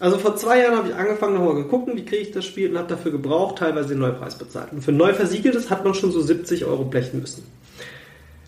Also 0.00 0.16
vor 0.16 0.34
zwei 0.34 0.62
Jahren 0.62 0.76
habe 0.76 0.88
ich 0.88 0.94
angefangen, 0.94 1.34
nochmal 1.34 1.56
geguckt, 1.56 1.94
wie 1.94 2.04
kriege 2.04 2.22
ich 2.22 2.30
das 2.30 2.46
Spiel 2.46 2.70
und 2.70 2.78
habe 2.78 2.88
dafür 2.88 3.12
gebraucht, 3.12 3.58
teilweise 3.58 3.90
den 3.90 3.98
Neupreis 3.98 4.34
bezahlt. 4.34 4.72
Und 4.72 4.82
für 4.82 4.92
neu 4.92 5.12
versiegeltes 5.12 5.68
hat 5.68 5.84
man 5.84 5.92
schon 5.92 6.10
so 6.10 6.22
70 6.22 6.64
Euro 6.64 6.84
blechen 6.84 7.20
müssen. 7.20 7.44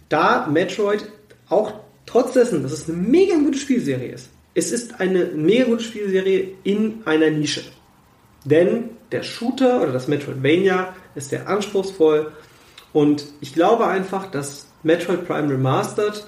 Da 0.09 0.47
Metroid 0.47 1.07
auch 1.51 1.75
trotz 2.07 2.33
dessen, 2.33 2.63
dass 2.63 2.73
es 2.73 2.89
eine 2.89 2.97
mega 2.97 3.37
gute 3.37 3.59
Spielserie 3.59 4.13
ist, 4.13 4.31
es 4.55 4.73
ist 4.73 5.01
eine 5.01 5.27
mega 5.27 5.65
gute 5.65 5.85
Spielserie 5.85 6.55
in 6.65 7.03
einer 7.05 7.31
Nische. 7.31 7.63
Denn 8.45 8.91
der 9.13 9.23
Shooter 9.23 9.83
oder 9.83 9.93
das 9.93 10.09
Metroidvania 10.09 10.95
ist 11.15 11.31
sehr 11.31 11.49
anspruchsvoll 11.49 12.33
und 12.95 13.25
ich 13.41 13.55
glaube 13.55 13.87
einfach, 13.87 14.31
dass 14.31 14.67
Metroid 14.83 15.27
Prime 15.27 15.51
Remastered 15.51 16.27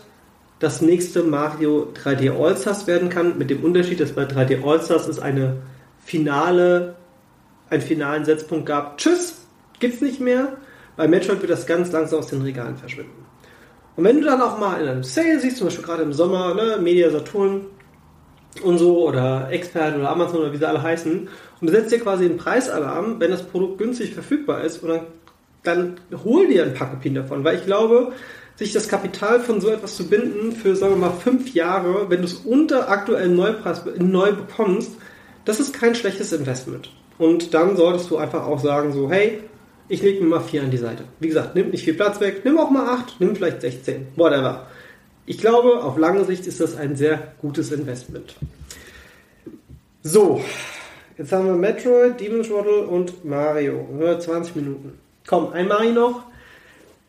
das 0.64 0.80
nächste 0.80 1.22
Mario 1.22 1.92
3D 1.94 2.32
All-Stars 2.32 2.86
werden 2.86 3.10
kann, 3.10 3.36
mit 3.36 3.50
dem 3.50 3.62
Unterschied, 3.62 4.00
dass 4.00 4.12
bei 4.12 4.24
3D 4.24 4.66
All-Stars 4.66 5.06
es 5.08 5.18
eine 5.18 5.58
finale, 6.02 6.96
einen 7.68 7.82
finalen 7.82 8.24
Setzpunkt 8.24 8.64
gab. 8.66 8.96
Tschüss, 8.96 9.46
gibt's 9.78 10.00
nicht 10.00 10.20
mehr. 10.20 10.56
Bei 10.96 11.06
Metroid 11.06 11.42
wird 11.42 11.50
das 11.50 11.66
ganz 11.66 11.92
langsam 11.92 12.20
aus 12.20 12.28
den 12.28 12.40
Regalen 12.40 12.76
verschwinden. 12.76 13.26
Und 13.96 14.04
wenn 14.04 14.20
du 14.20 14.26
dann 14.26 14.40
auch 14.40 14.58
mal 14.58 14.80
in 14.80 14.88
einem 14.88 15.04
Sale 15.04 15.38
siehst, 15.38 15.58
zum 15.58 15.66
Beispiel 15.66 15.84
gerade 15.84 16.02
im 16.02 16.14
Sommer, 16.14 16.54
ne, 16.54 16.78
Media 16.80 17.10
Saturn 17.10 17.66
und 18.62 18.78
so 18.78 19.06
oder 19.06 19.48
Expert 19.50 19.96
oder 19.96 20.10
Amazon 20.10 20.40
oder 20.40 20.52
wie 20.52 20.56
sie 20.56 20.66
alle 20.66 20.82
heißen, 20.82 21.28
und 21.60 21.66
du 21.66 21.72
setzt 21.72 21.92
dir 21.92 22.00
quasi 22.00 22.24
einen 22.24 22.38
Preisalarm, 22.38 23.20
wenn 23.20 23.30
das 23.30 23.42
Produkt 23.42 23.78
günstig 23.78 24.14
verfügbar 24.14 24.64
ist, 24.64 24.82
und 24.82 24.88
dann, 24.88 25.06
dann 25.62 26.24
hol 26.24 26.46
dir 26.48 26.64
ein 26.64 26.74
paar 26.74 26.90
Kopien 26.90 27.14
davon, 27.14 27.44
weil 27.44 27.56
ich 27.56 27.66
glaube, 27.66 28.12
sich 28.56 28.72
das 28.72 28.88
Kapital 28.88 29.40
von 29.40 29.60
so 29.60 29.68
etwas 29.68 29.96
zu 29.96 30.08
binden 30.08 30.52
für, 30.52 30.76
sagen 30.76 30.94
wir 30.94 31.08
mal, 31.08 31.16
fünf 31.16 31.52
Jahre, 31.54 32.08
wenn 32.08 32.20
du 32.20 32.26
es 32.26 32.34
unter 32.34 32.88
aktuellen 32.88 33.34
Neupreis 33.34 33.82
neu 33.98 34.32
bekommst, 34.32 34.92
das 35.44 35.60
ist 35.60 35.74
kein 35.74 35.94
schlechtes 35.94 36.32
Investment. 36.32 36.90
Und 37.18 37.54
dann 37.54 37.76
solltest 37.76 38.10
du 38.10 38.16
einfach 38.16 38.46
auch 38.46 38.60
sagen, 38.60 38.92
so, 38.92 39.10
hey, 39.10 39.40
ich 39.88 40.02
lege 40.02 40.22
mir 40.22 40.30
mal 40.30 40.40
vier 40.40 40.62
an 40.62 40.70
die 40.70 40.78
Seite. 40.78 41.04
Wie 41.20 41.28
gesagt, 41.28 41.54
nimm 41.54 41.70
nicht 41.70 41.84
viel 41.84 41.94
Platz 41.94 42.20
weg, 42.20 42.42
nimm 42.44 42.58
auch 42.58 42.70
mal 42.70 42.88
acht, 42.88 43.16
nimm 43.20 43.36
vielleicht 43.36 43.60
16, 43.60 44.08
whatever. 44.16 44.66
Ich 45.26 45.38
glaube, 45.38 45.82
auf 45.82 45.98
lange 45.98 46.24
Sicht 46.24 46.46
ist 46.46 46.60
das 46.60 46.76
ein 46.76 46.96
sehr 46.96 47.34
gutes 47.40 47.72
Investment. 47.72 48.36
So, 50.02 50.42
jetzt 51.16 51.32
haben 51.32 51.46
wir 51.46 51.54
Metroid, 51.54 52.20
Demon's 52.20 52.50
Waddle 52.50 52.86
und 52.86 53.24
Mario. 53.24 53.86
20 54.18 54.56
Minuten. 54.56 54.98
Komm, 55.26 55.52
ein 55.52 55.66
Mario 55.66 55.92
noch. 55.92 56.22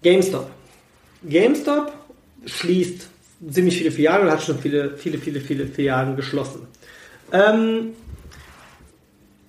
GameStop. 0.02 0.50
GameStop 1.28 1.92
schließt 2.46 3.08
ziemlich 3.50 3.78
viele 3.78 3.92
Filialen 3.92 4.28
und 4.28 4.32
hat 4.32 4.44
schon 4.44 4.60
viele, 4.60 4.98
viele, 4.98 5.18
viele, 5.18 5.40
viele 5.40 5.68
Filialen 5.68 6.16
geschlossen. 6.16 6.68
Ähm, 7.32 7.94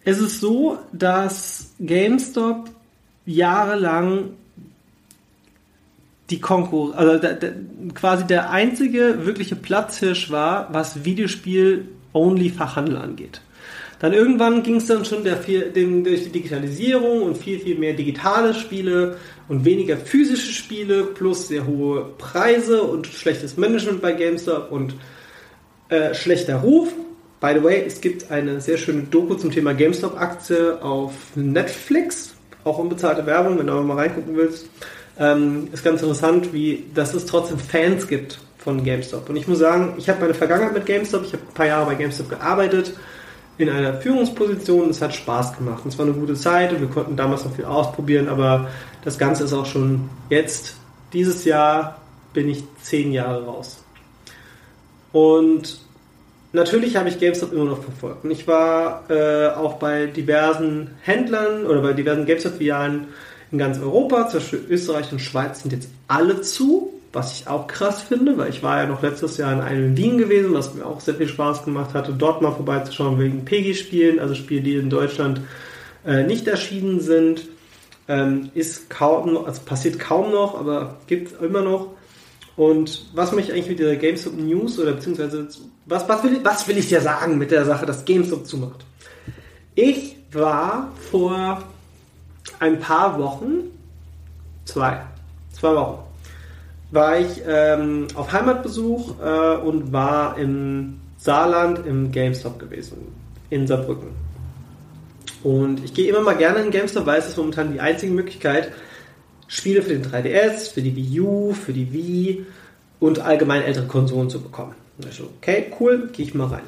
es 0.05 0.19
ist 0.19 0.41
so, 0.41 0.79
dass 0.93 1.73
GameStop 1.79 2.71
jahrelang 3.25 4.31
die 6.31 6.41
Konkurrenz, 6.41 6.97
also 6.97 7.19
der, 7.19 7.35
der, 7.35 7.53
quasi 7.95 8.25
der 8.27 8.51
einzige 8.51 9.27
wirkliche 9.27 9.57
Platzhirsch 9.57 10.31
war, 10.31 10.73
was 10.73 11.05
Videospiel-Only-Fachhandel 11.05 12.97
angeht. 12.97 13.41
Dann 13.99 14.13
irgendwann 14.13 14.63
ging 14.63 14.77
es 14.77 14.87
dann 14.87 15.05
schon 15.05 15.25
der, 15.25 15.37
dem, 15.37 16.05
durch 16.05 16.25
die 16.25 16.31
Digitalisierung 16.31 17.23
und 17.23 17.39
viel, 17.39 17.59
viel 17.59 17.79
mehr 17.79 17.95
digitale 17.95 18.53
Spiele 18.53 19.17
und 19.49 19.65
weniger 19.65 19.97
physische 19.97 20.53
Spiele 20.53 21.05
plus 21.05 21.49
sehr 21.49 21.67
hohe 21.67 22.11
Preise 22.19 22.83
und 22.83 23.07
schlechtes 23.07 23.57
Management 23.57 24.03
bei 24.03 24.13
GameStop 24.13 24.71
und 24.71 24.95
äh, 25.89 26.15
schlechter 26.15 26.57
Ruf. 26.57 26.93
By 27.41 27.55
the 27.55 27.63
way, 27.63 27.85
es 27.87 28.01
gibt 28.01 28.31
eine 28.31 28.61
sehr 28.61 28.77
schöne 28.77 29.03
Doku 29.05 29.35
zum 29.35 29.51
Thema 29.51 29.73
GameStop-Aktie 29.73 30.83
auf 30.83 31.13
Netflix 31.35 32.37
auch 32.67 32.79
unbezahlte 32.79 33.25
Werbung, 33.27 33.59
wenn 33.59 33.67
du 33.67 33.75
mal 33.83 33.97
reingucken 33.97 34.37
willst. 34.37 34.69
Ähm, 35.19 35.69
ist 35.73 35.85
ganz 35.85 36.03
interessant, 36.03 36.53
wie 36.53 36.85
dass 36.95 37.15
es 37.15 37.25
trotzdem 37.25 37.59
Fans 37.59 38.07
gibt 38.09 38.39
von 38.59 38.85
GameStop. 38.85 39.31
Und 39.31 39.37
ich 39.37 39.49
muss 39.49 39.61
sagen, 39.61 39.95
ich 39.97 40.09
habe 40.09 40.21
meine 40.21 40.35
Vergangenheit 40.35 40.75
mit 40.75 40.85
GameStop, 40.85 41.25
ich 41.25 41.33
habe 41.33 41.43
ein 41.49 41.55
paar 41.55 41.67
Jahre 41.67 41.87
bei 41.87 41.95
GameStop 41.95 42.29
gearbeitet, 42.29 42.93
in 43.59 43.71
einer 43.71 43.95
Führungsposition, 43.95 44.91
es 44.91 45.01
hat 45.01 45.15
Spaß 45.15 45.57
gemacht. 45.57 45.83
Und 45.85 45.93
es 45.93 45.99
war 45.99 46.07
eine 46.07 46.15
gute 46.15 46.35
Zeit 46.35 46.73
und 46.73 46.81
wir 46.81 46.89
konnten 46.89 47.17
damals 47.17 47.45
noch 47.45 47.55
viel 47.55 47.65
ausprobieren, 47.65 48.29
aber 48.29 48.69
das 49.05 49.19
Ganze 49.19 49.45
ist 49.45 49.53
auch 49.53 49.67
schon 49.67 50.09
jetzt, 50.29 50.77
dieses 51.13 51.45
Jahr 51.45 52.01
bin 52.33 52.49
ich 52.49 52.65
zehn 52.83 53.13
Jahre 53.13 53.45
raus. 53.45 53.83
Und 55.13 55.81
natürlich 56.53 56.97
habe 56.97 57.09
ich 57.09 57.19
GameStop 57.19 57.53
immer 57.53 57.65
noch 57.65 57.83
verfolgt. 57.83 58.25
Und 58.25 58.31
ich 58.31 58.47
war 58.47 59.05
äh, 59.09 59.49
auch 59.49 59.75
bei 59.75 60.07
diversen 60.07 60.91
Händlern 61.03 61.65
oder 61.65 61.81
bei 61.81 61.95
diversen 61.95 62.27
GameStop-Filialen 62.27 63.09
in 63.53 63.59
ganz 63.59 63.79
Europa, 63.79 64.29
zum 64.29 64.41
Beispiel 64.41 64.67
Österreich 64.69 65.13
und 65.13 65.21
Schweiz 65.21 65.63
sind 65.63 65.73
jetzt 65.73 65.89
alle 66.09 66.43
zu, 66.43 66.96
was 67.13 67.41
ich 67.41 67.49
auch 67.49 67.67
krass 67.67 68.03
finde, 68.03 68.37
weil 68.37 68.51
ich 68.51 68.63
war 68.63 68.79
ja 68.79 68.87
noch 68.87 69.03
letztes 69.03 69.37
Jahr 69.37 69.53
in 69.53 69.61
einem 69.61 69.85
in 69.87 69.97
Wien 69.97 70.19
gewesen, 70.19 70.55
was 70.55 70.75
mir 70.75 70.85
auch 70.85 71.01
sehr 71.01 71.15
viel 71.15 71.29
Spaß 71.29 71.65
gemacht 71.65 71.95
hatte, 71.95 72.13
dort 72.13 72.43
mal 72.43 72.53
vorbeizuschauen 72.53 73.19
wegen 73.19 73.45
PEGI-Spielen, 73.45 74.19
also 74.19 74.35
Spiele, 74.35 74.63
die 74.63 74.75
in 74.77 74.91
Deutschland 74.91 75.41
äh, 76.05 76.25
nicht 76.25 76.47
erschienen 76.47 77.01
sind. 77.01 77.49
Ähm, 78.09 78.51
ist 78.55 78.89
kaum, 78.89 79.37
also 79.45 79.63
passiert 79.65 79.99
kaum 79.99 80.31
noch, 80.31 80.57
aber 80.57 80.99
gibt 81.09 81.33
es 81.33 81.41
immer 81.41 81.63
noch. 81.63 81.95
Und 82.57 83.07
was 83.15 83.33
möchte 83.33 83.51
ich 83.51 83.57
eigentlich 83.57 83.71
mit 83.71 83.79
dieser 83.81 83.97
GameStop 83.97 84.35
News 84.35 84.79
oder 84.79 84.93
beziehungsweise 84.93 85.49
was, 85.87 86.09
was, 86.09 86.23
will, 86.23 86.41
was 86.43 86.67
will 86.69 86.79
ich 86.79 86.89
dir 86.89 87.01
sagen 87.01 87.37
mit 87.37 87.51
der 87.51 87.65
Sache, 87.65 87.85
dass 87.85 88.05
GameStop 88.05 88.47
zumacht? 88.47 88.85
Ich 89.75 90.17
war 90.33 90.93
vor 91.11 91.63
ein 92.61 92.79
paar 92.79 93.19
Wochen, 93.19 93.65
zwei, 94.65 95.03
zwei 95.53 95.75
Wochen, 95.75 95.99
war 96.91 97.19
ich 97.19 97.43
ähm, 97.47 98.07
auf 98.15 98.33
Heimatbesuch 98.33 99.21
äh, 99.21 99.57
und 99.57 99.93
war 99.93 100.39
im 100.39 101.01
Saarland 101.17 101.87
im 101.87 102.13
GameStop 102.13 102.59
gewesen, 102.59 102.99
in 103.51 103.67
Saarbrücken. 103.67 104.09
Und 105.43 105.85
ich 105.85 105.95
gehe 105.95 106.09
immer 106.09 106.21
mal 106.21 106.37
gerne 106.37 106.61
in 106.61 106.71
GameStop, 106.71 107.07
weil 107.07 107.19
es 107.19 107.29
ist 107.29 107.37
momentan 107.37 107.73
die 107.73 107.81
einzige 107.81 108.13
Möglichkeit, 108.13 108.73
Spiele 109.49 109.83
für 109.83 109.91
den 109.91 110.05
3DS, 110.05 110.73
für 110.73 110.83
die 110.83 110.97
Wii 110.97 111.21
U, 111.21 111.53
für 111.53 111.73
die 111.73 111.93
Wii 111.93 112.47
und 112.99 113.21
allgemein 113.21 113.63
ältere 113.63 113.87
Konsolen 113.87 114.31
zu 114.31 114.41
bekommen. 114.41 114.75
Also, 115.05 115.31
okay, 115.37 115.73
cool, 115.79 116.09
gehe 116.13 116.27
ich 116.27 116.35
mal 116.35 116.49
rein. 116.49 116.65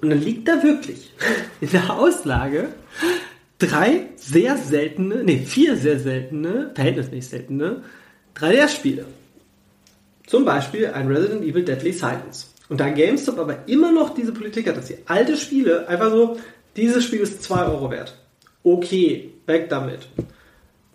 Und 0.00 0.10
dann 0.10 0.20
liegt 0.20 0.48
da 0.48 0.62
wirklich 0.62 1.12
in 1.60 1.70
der 1.70 1.92
Auslage 1.96 2.68
drei 3.58 4.08
sehr 4.16 4.56
seltene, 4.56 5.22
nee, 5.24 5.38
vier 5.38 5.76
sehr 5.76 5.98
seltene, 5.98 6.70
verhältnismäßig 6.74 7.30
seltene 7.30 7.82
3DS-Spiele. 8.36 9.06
Zum 10.26 10.44
Beispiel 10.44 10.88
ein 10.88 11.08
Resident 11.08 11.42
Evil 11.42 11.64
Deadly 11.64 11.92
Silence. 11.92 12.48
Und 12.68 12.80
da 12.80 12.90
GameStop 12.90 13.38
aber 13.38 13.68
immer 13.68 13.92
noch 13.92 14.14
diese 14.14 14.32
Politik 14.32 14.68
hat, 14.68 14.76
dass 14.76 14.88
sie 14.88 14.98
alte 15.06 15.36
Spiele 15.36 15.88
einfach 15.88 16.10
so, 16.10 16.36
dieses 16.74 17.04
Spiel 17.04 17.20
ist 17.20 17.42
2 17.42 17.66
Euro 17.66 17.90
wert. 17.90 18.16
Okay, 18.64 19.32
weg 19.46 19.68
damit. 19.68 20.08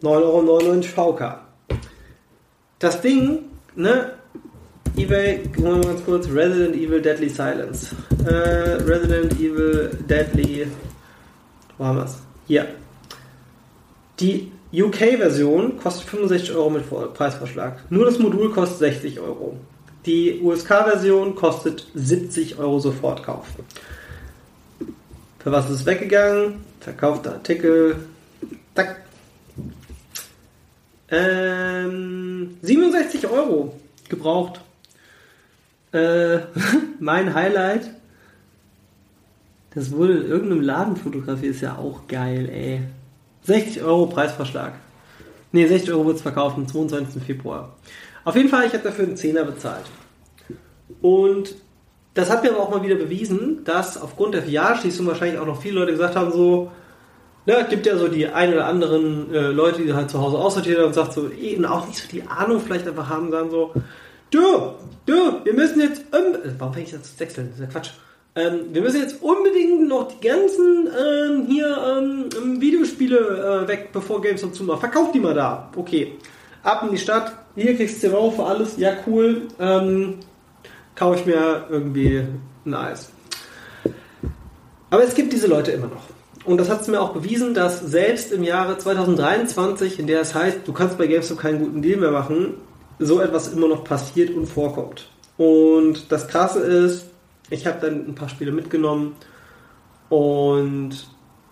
9,99 0.02 0.98
Euro 0.98 1.14
VK. 1.14 1.40
Das 2.80 3.00
Ding, 3.02 3.44
ne, 3.76 4.14
eBay, 4.98 5.44
gucken 5.44 5.64
wir 5.64 5.72
mal 5.78 5.86
ganz 5.86 6.04
kurz, 6.04 6.28
Resident 6.28 6.76
Evil 6.76 7.02
Deadly 7.02 7.30
Silence. 7.30 7.96
Äh, 8.26 8.84
Resident 8.84 9.34
Evil 9.40 9.98
Deadly, 10.10 10.68
wo 11.78 11.86
haben 11.86 11.98
wir 11.98 12.06
es? 12.06 12.18
Hier. 12.48 12.68
Die 14.20 14.52
UK-Version 14.74 15.78
kostet 15.78 16.08
65 16.08 16.56
Euro 16.56 16.70
mit 16.70 17.14
Preisvorschlag. 17.14 17.80
Nur 17.90 18.06
das 18.06 18.20
Modul 18.20 18.52
kostet 18.52 18.80
60 18.80 19.20
Euro. 19.20 19.58
Die 20.06 20.40
USK-Version 20.42 21.36
kostet 21.36 21.88
70 21.94 22.58
Euro 22.58 22.80
Sofortkauf. 22.80 23.48
Für 25.40 25.52
was 25.52 25.70
ist 25.70 25.82
es 25.82 25.86
weggegangen? 25.86 26.64
Verkaufter 26.80 27.34
Artikel. 27.34 27.98
Zack. 28.76 29.02
Ähm, 31.10 32.58
67 32.62 33.28
Euro 33.28 33.76
gebraucht. 34.08 34.62
Äh, 35.92 36.40
mein 37.00 37.34
Highlight. 37.34 37.90
Das 39.74 39.92
wurde 39.92 40.18
in 40.18 40.28
irgendeinem 40.28 40.62
Laden 40.62 40.96
fotografiert, 40.98 41.56
ist 41.56 41.62
ja 41.62 41.78
auch 41.78 42.08
geil, 42.08 42.50
ey. 42.50 42.82
60 43.44 43.82
Euro 43.84 44.08
Preisverschlag. 44.08 44.74
Ne, 45.52 45.68
60 45.68 45.92
Euro 45.92 46.06
wird 46.06 46.18
es 46.18 46.22
verkauft 46.22 46.58
am 46.58 46.68
22. 46.68 47.22
Februar. 47.24 47.76
Auf 48.24 48.36
jeden 48.36 48.50
Fall, 48.50 48.66
ich 48.66 48.74
habe 48.74 48.84
dafür 48.84 49.06
einen 49.06 49.18
Zehner 49.18 49.44
bezahlt. 49.44 49.86
Und 51.02 51.56
das 52.14 52.30
hat 52.30 52.44
mir 52.44 52.52
aber 52.52 52.60
auch 52.60 52.70
mal 52.70 52.84
wieder 52.84 52.96
bewiesen, 52.96 53.64
dass 53.64 54.00
aufgrund 54.00 54.34
der 54.34 54.44
Filialschließung 54.44 55.08
wahrscheinlich 55.08 55.40
auch 55.40 55.46
noch 55.46 55.62
viele 55.62 55.80
Leute 55.80 55.92
gesagt 55.94 56.16
haben, 56.16 56.32
so, 56.32 56.72
Ne, 57.48 57.54
es 57.54 57.70
gibt 57.70 57.88
ja 57.88 57.98
so 57.98 58.08
die 58.08 58.28
ein 58.28 58.54
oder 58.54 58.68
anderen 58.68 59.34
äh, 59.34 59.48
Leute, 59.48 59.82
die 59.82 59.94
halt 59.94 60.12
zu 60.12 60.22
Hause 60.22 60.38
aussortieren 60.38 60.86
und 60.86 60.94
sagt 60.94 61.14
so, 61.14 61.28
eben 61.32 61.66
auch 61.66 61.88
nicht 61.88 61.98
so 61.98 62.08
die 62.08 62.22
Ahnung 62.22 62.60
vielleicht 62.60 62.88
einfach 62.88 63.10
haben, 63.10 63.32
sagen 63.32 63.50
so, 63.50 63.74
du, 64.30 64.74
du, 65.08 65.44
wir 65.44 65.54
müssen 65.54 65.82
jetzt, 65.82 66.04
um, 66.12 66.36
äh, 66.36 66.54
warum 66.60 66.74
fange 66.74 66.86
ich 66.86 66.92
jetzt 66.92 67.14
zu 67.14 67.20
wechseln? 67.20 67.48
Das 67.50 67.60
ist 67.60 67.66
ja 67.66 67.72
Quatsch. 67.72 67.92
Ähm, 68.34 68.68
wir 68.72 68.82
müssen 68.82 69.02
jetzt 69.02 69.22
unbedingt 69.22 69.88
noch 69.88 70.08
die 70.08 70.26
ganzen 70.26 70.88
ähm, 70.88 71.48
hier 71.48 71.78
ähm, 71.86 72.62
Videospiele 72.62 73.64
äh, 73.66 73.68
weg, 73.68 73.90
bevor 73.92 74.22
GameStop 74.22 74.56
zumacht. 74.56 74.80
Verkauf 74.80 75.12
die 75.12 75.20
mal 75.20 75.34
da. 75.34 75.70
Okay. 75.76 76.14
Ab 76.64 76.84
in 76.84 76.92
die 76.92 76.98
Stadt. 76.98 77.34
Hier 77.56 77.76
kriegst 77.76 77.98
du 77.98 78.08
10 78.08 78.14
Euro 78.14 78.32
für 78.32 78.46
alles. 78.46 78.78
Ja, 78.78 78.94
cool. 79.06 79.48
Ähm, 79.60 80.20
kaufe 80.96 81.20
ich 81.20 81.26
mir 81.26 81.66
irgendwie 81.70 82.24
ein 82.66 82.74
Eis. 82.74 83.10
Aber 84.90 85.04
es 85.04 85.14
gibt 85.14 85.34
diese 85.34 85.48
Leute 85.48 85.72
immer 85.72 85.88
noch. 85.88 86.04
Und 86.46 86.58
das 86.58 86.70
hat 86.70 86.82
es 86.82 86.88
mir 86.88 87.02
auch 87.02 87.14
bewiesen, 87.14 87.54
dass 87.54 87.82
selbst 87.82 88.32
im 88.32 88.44
Jahre 88.44 88.78
2023, 88.78 90.00
in 90.00 90.08
der 90.08 90.22
es 90.22 90.34
heißt, 90.34 90.60
du 90.66 90.74
kannst 90.74 90.98
bei 90.98 91.08
GameStop 91.08 91.40
keinen 91.40 91.60
guten 91.60 91.82
Deal 91.82 92.00
mehr 92.00 92.12
machen, 92.12 92.56
so 92.98 93.20
etwas 93.20 93.50
immer 93.50 93.68
noch 93.68 93.84
passiert 93.84 94.36
und 94.36 94.46
vorkommt. 94.46 95.10
Und 95.38 96.12
das 96.12 96.28
Krasse 96.28 96.60
ist, 96.60 97.11
ich 97.52 97.68
habe 97.68 97.80
dann 97.80 98.08
ein 98.08 98.16
paar 98.16 98.30
Spiele 98.30 98.52
mitgenommen 98.52 99.16
und 100.10 100.92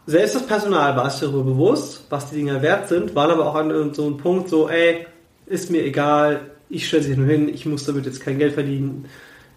selbst 0.07 0.35
das 0.35 0.47
Personal 0.47 0.95
war 0.95 1.09
sich 1.09 1.21
darüber 1.21 1.43
bewusst, 1.43 2.05
was 2.09 2.31
die 2.31 2.37
Dinger 2.37 2.63
wert 2.63 2.89
sind, 2.89 3.13
waren 3.13 3.29
aber 3.29 3.45
auch 3.45 3.55
an 3.55 3.93
so 3.93 4.07
einem 4.07 4.17
Punkt 4.17 4.49
so, 4.49 4.67
ey, 4.67 5.05
ist 5.45 5.69
mir 5.69 5.83
egal, 5.83 6.41
ich 6.67 6.87
stelle 6.87 7.03
sie 7.03 7.15
nur 7.15 7.27
hin, 7.27 7.47
ich 7.47 7.65
muss 7.65 7.85
damit 7.85 8.05
jetzt 8.05 8.21
kein 8.21 8.39
Geld 8.39 8.53
verdienen, 8.53 9.05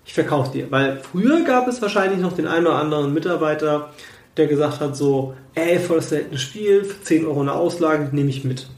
ich 0.04 0.12
verkaufe 0.12 0.52
dir. 0.52 0.70
Weil 0.70 0.98
früher 0.98 1.42
gab 1.42 1.68
es 1.68 1.80
wahrscheinlich 1.80 2.20
noch 2.20 2.34
den 2.34 2.46
einen 2.46 2.66
oder 2.66 2.76
anderen 2.76 3.14
Mitarbeiter, 3.14 3.90
der 4.36 4.46
gesagt 4.46 4.80
hat 4.80 4.96
so, 4.96 5.34
ey, 5.54 5.78
voll 5.78 5.96
das 5.96 6.10
seltenes 6.10 6.42
Spiel, 6.42 6.84
für 6.84 7.02
10 7.02 7.26
Euro 7.26 7.40
eine 7.40 7.52
Auslage, 7.52 8.08
nehme 8.12 8.30
ich 8.30 8.44
mit. 8.44 8.68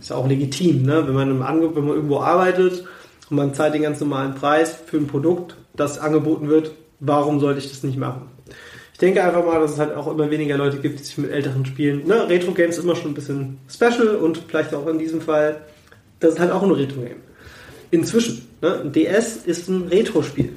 Ist 0.00 0.10
ja 0.10 0.16
auch 0.16 0.28
legitim, 0.28 0.82
ne? 0.82 1.06
wenn, 1.06 1.14
man 1.14 1.30
im 1.30 1.42
Angebot, 1.42 1.76
wenn 1.76 1.86
man 1.86 1.96
irgendwo 1.96 2.20
arbeitet 2.20 2.84
und 3.30 3.36
man 3.36 3.54
zahlt 3.54 3.74
den 3.74 3.82
ganz 3.82 4.00
normalen 4.00 4.34
Preis 4.34 4.76
für 4.86 4.98
ein 4.98 5.06
Produkt, 5.06 5.56
das 5.74 5.98
angeboten 5.98 6.48
wird, 6.48 6.72
warum 7.02 7.40
sollte 7.40 7.58
ich 7.58 7.68
das 7.68 7.82
nicht 7.82 7.98
machen? 7.98 8.30
Ich 8.92 8.98
denke 8.98 9.22
einfach 9.22 9.44
mal, 9.44 9.60
dass 9.60 9.72
es 9.72 9.78
halt 9.78 9.94
auch 9.94 10.06
immer 10.06 10.30
weniger 10.30 10.56
Leute 10.56 10.78
gibt, 10.78 11.00
die 11.00 11.04
sich 11.04 11.18
mit 11.18 11.30
älteren 11.30 11.66
Spielen, 11.66 12.06
ne, 12.06 12.28
Retro-Games 12.28 12.78
immer 12.78 12.94
schon 12.94 13.10
ein 13.10 13.14
bisschen 13.14 13.58
special 13.68 14.16
und 14.16 14.38
vielleicht 14.46 14.72
auch 14.74 14.86
in 14.86 14.98
diesem 14.98 15.20
Fall, 15.20 15.62
das 16.20 16.34
ist 16.34 16.40
halt 16.40 16.52
auch 16.52 16.62
ein 16.62 16.70
Retro-Game. 16.70 17.16
Inzwischen, 17.90 18.48
ne, 18.60 18.80
ein 18.80 18.92
DS 18.92 19.38
ist 19.44 19.68
ein 19.68 19.88
Retro-Spiel. 19.88 20.52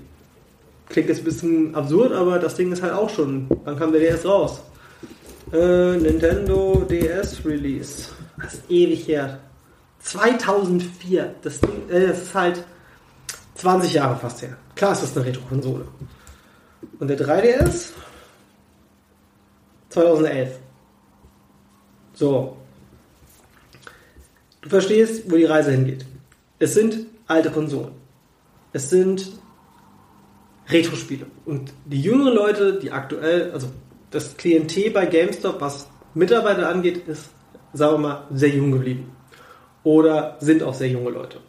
Klingt 0.89 1.09
jetzt 1.09 1.19
ein 1.19 1.25
bisschen 1.25 1.75
absurd, 1.75 2.13
aber 2.13 2.37
das 2.37 2.55
Ding 2.55 2.71
ist 2.71 2.83
halt 2.83 2.93
auch 2.93 3.09
schon, 3.09 3.47
wann 3.63 3.77
kam 3.77 3.91
der 3.91 4.01
DS 4.01 4.25
raus? 4.25 4.61
Äh, 5.51 5.97
Nintendo 5.97 6.85
DS 6.87 7.43
Release. 7.43 8.09
Das 8.37 8.53
ist 8.53 8.63
ewig 8.69 9.07
her. 9.07 9.39
2004. 9.99 11.35
Das, 11.41 11.55
äh, 11.89 12.07
das 12.07 12.21
ist 12.21 12.35
halt 12.35 12.63
20 13.55 13.93
Jahre 13.93 14.17
fast 14.17 14.43
her. 14.43 14.57
Klar 14.75 14.91
ist 14.91 15.01
das 15.01 15.17
eine 15.17 15.25
Retro-Konsole. 15.25 15.85
Und 16.99 17.07
der 17.07 17.19
3DS 17.19 17.91
2011. 19.89 20.59
So. 22.13 22.57
Du 24.61 24.69
verstehst, 24.69 25.29
wo 25.29 25.35
die 25.35 25.45
Reise 25.45 25.71
hingeht. 25.71 26.05
Es 26.59 26.73
sind 26.73 27.05
alte 27.27 27.51
Konsolen. 27.51 27.91
Es 28.73 28.89
sind 28.89 29.31
Retro-Spiele. 30.67 31.27
Und 31.45 31.73
die 31.85 32.01
jüngeren 32.01 32.33
Leute, 32.33 32.79
die 32.79 32.91
aktuell, 32.91 33.51
also 33.51 33.67
das 34.11 34.35
Klientel 34.37 34.91
bei 34.91 35.05
GameStop, 35.05 35.61
was 35.61 35.87
Mitarbeiter 36.13 36.69
angeht, 36.69 37.07
ist, 37.07 37.29
sagen 37.73 37.95
wir 37.95 37.99
mal, 37.99 38.27
sehr 38.31 38.49
jung 38.49 38.71
geblieben. 38.71 39.11
Oder 39.83 40.37
sind 40.39 40.63
auch 40.63 40.73
sehr 40.73 40.89
junge 40.89 41.11
Leute. 41.11 41.39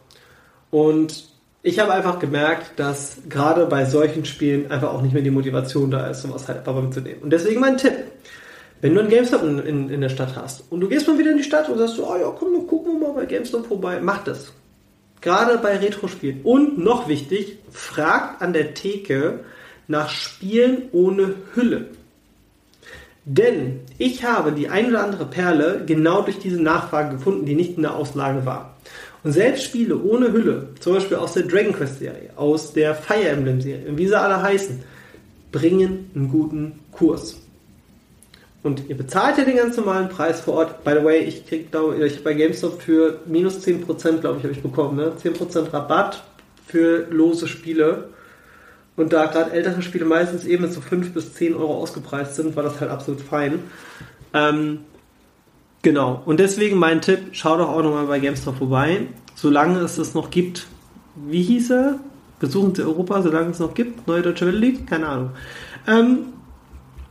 Und 0.69 1.36
ich 1.63 1.79
habe 1.79 1.93
einfach 1.93 2.19
gemerkt, 2.19 2.79
dass 2.79 3.17
gerade 3.29 3.65
bei 3.65 3.85
solchen 3.85 4.25
Spielen 4.25 4.71
einfach 4.71 4.93
auch 4.93 5.01
nicht 5.01 5.13
mehr 5.13 5.23
die 5.23 5.31
Motivation 5.31 5.91
da 5.91 6.07
ist, 6.07 6.21
sowas 6.21 6.47
halt 6.47 6.59
einfach 6.59 6.81
mitzunehmen. 6.81 7.21
Und 7.23 7.31
deswegen 7.31 7.59
mein 7.59 7.77
Tipp. 7.77 7.93
Wenn 8.79 8.93
du 8.93 8.99
einen 8.99 9.09
GameStop 9.09 9.41
in, 9.41 9.59
in, 9.59 9.89
in, 9.89 10.01
der 10.01 10.09
Stadt 10.09 10.35
hast 10.35 10.71
und 10.71 10.81
du 10.81 10.87
gehst 10.87 11.07
mal 11.07 11.17
wieder 11.17 11.31
in 11.31 11.37
die 11.37 11.43
Stadt 11.43 11.67
und 11.67 11.79
sagst 11.79 11.95
so, 11.95 12.07
oh 12.07 12.15
ja, 12.15 12.29
komm, 12.37 12.53
dann 12.53 12.67
gucken 12.67 12.99
wir 12.99 13.07
mal 13.07 13.13
bei 13.15 13.25
GameStop 13.25 13.65
vorbei, 13.65 13.99
mach 14.01 14.23
das. 14.23 14.53
Gerade 15.19 15.57
bei 15.57 15.77
Retro-Spielen. 15.77 16.41
Und 16.43 16.77
noch 16.77 17.07
wichtig, 17.07 17.57
fragt 17.71 18.41
an 18.41 18.53
der 18.53 18.75
Theke 18.75 19.39
nach 19.87 20.09
Spielen 20.09 20.89
ohne 20.91 21.33
Hülle. 21.55 21.87
Denn 23.25 23.81
ich 23.97 24.23
habe 24.23 24.51
die 24.51 24.69
ein 24.69 24.87
oder 24.87 25.03
andere 25.03 25.25
Perle 25.25 25.83
genau 25.85 26.21
durch 26.21 26.39
diese 26.39 26.61
Nachfrage 26.61 27.17
gefunden, 27.17 27.45
die 27.45 27.55
nicht 27.55 27.75
in 27.75 27.81
der 27.81 27.95
Auslage 27.95 28.45
war. 28.45 28.76
Und 29.27 29.33
selbst 29.33 29.65
Spiele 29.65 30.01
ohne 30.01 30.31
Hülle, 30.31 30.69
zum 30.79 30.93
Beispiel 30.93 31.17
aus 31.17 31.33
der 31.33 31.43
Dragon 31.43 31.73
Quest 31.73 31.99
Serie, 31.99 32.29
aus 32.37 32.71
der 32.71 32.95
Fire 32.95 33.27
Emblem 33.27 33.59
Serie, 33.59 33.85
wie 33.97 34.07
sie 34.07 34.17
alle 34.17 34.41
heißen, 34.41 34.81
bringen 35.51 36.09
einen 36.15 36.29
guten 36.29 36.79
Kurs. 36.93 37.35
Und 38.63 38.87
ihr 38.87 38.95
bezahlt 38.95 39.37
ja 39.37 39.43
den 39.43 39.57
ganz 39.57 39.75
normalen 39.75 40.07
Preis 40.07 40.39
vor 40.39 40.53
Ort. 40.53 40.85
By 40.85 40.91
the 40.97 41.03
way, 41.03 41.17
ich 41.17 41.45
krieg 41.45 41.69
da, 41.73 41.91
ich 41.91 42.23
bei 42.23 42.35
GameStop 42.35 42.81
für 42.81 43.19
minus 43.25 43.67
10%, 43.67 44.19
glaube 44.19 44.37
ich, 44.37 44.43
habe 44.43 44.53
ich 44.53 44.61
bekommen, 44.61 44.95
ne? 44.95 45.11
10% 45.21 45.73
Rabatt 45.73 46.23
für 46.65 47.05
lose 47.09 47.49
Spiele. 47.49 48.05
Und 48.95 49.11
da 49.11 49.25
gerade 49.25 49.51
ältere 49.51 49.81
Spiele 49.81 50.05
meistens 50.05 50.45
eben 50.45 50.63
mit 50.63 50.71
so 50.71 50.79
5 50.79 51.13
bis 51.13 51.33
10 51.33 51.53
Euro 51.53 51.75
ausgepreist 51.81 52.35
sind, 52.35 52.55
war 52.55 52.63
das 52.63 52.79
halt 52.79 52.91
absolut 52.91 53.19
fein. 53.19 53.59
Ähm, 54.33 54.85
genau. 55.87 56.21
Und 56.25 56.41
deswegen 56.41 56.77
mein 56.77 56.99
Tipp, 57.01 57.29
schau 57.31 57.57
doch 57.57 57.69
auch 57.69 57.81
nochmal 57.81 58.07
bei 58.07 58.19
GameStop 58.19 58.57
vorbei. 58.57 59.07
Solange 59.35 59.79
es 59.79 59.97
es 59.97 60.13
noch 60.13 60.29
gibt, 60.29 60.67
wie 61.15 61.41
hieß 61.41 61.71
er? 61.71 61.99
Besuchen 62.39 62.75
Sie 62.75 62.83
Europa, 62.83 63.21
solange 63.21 63.51
es 63.51 63.59
noch 63.59 63.73
gibt. 63.73 64.05
Neue 64.05 64.21
Deutsche 64.21 64.45
Welle 64.45 64.57
liegt? 64.57 64.87
Keine 64.87 65.07
Ahnung. 65.07 65.29
Ähm, 65.87 66.17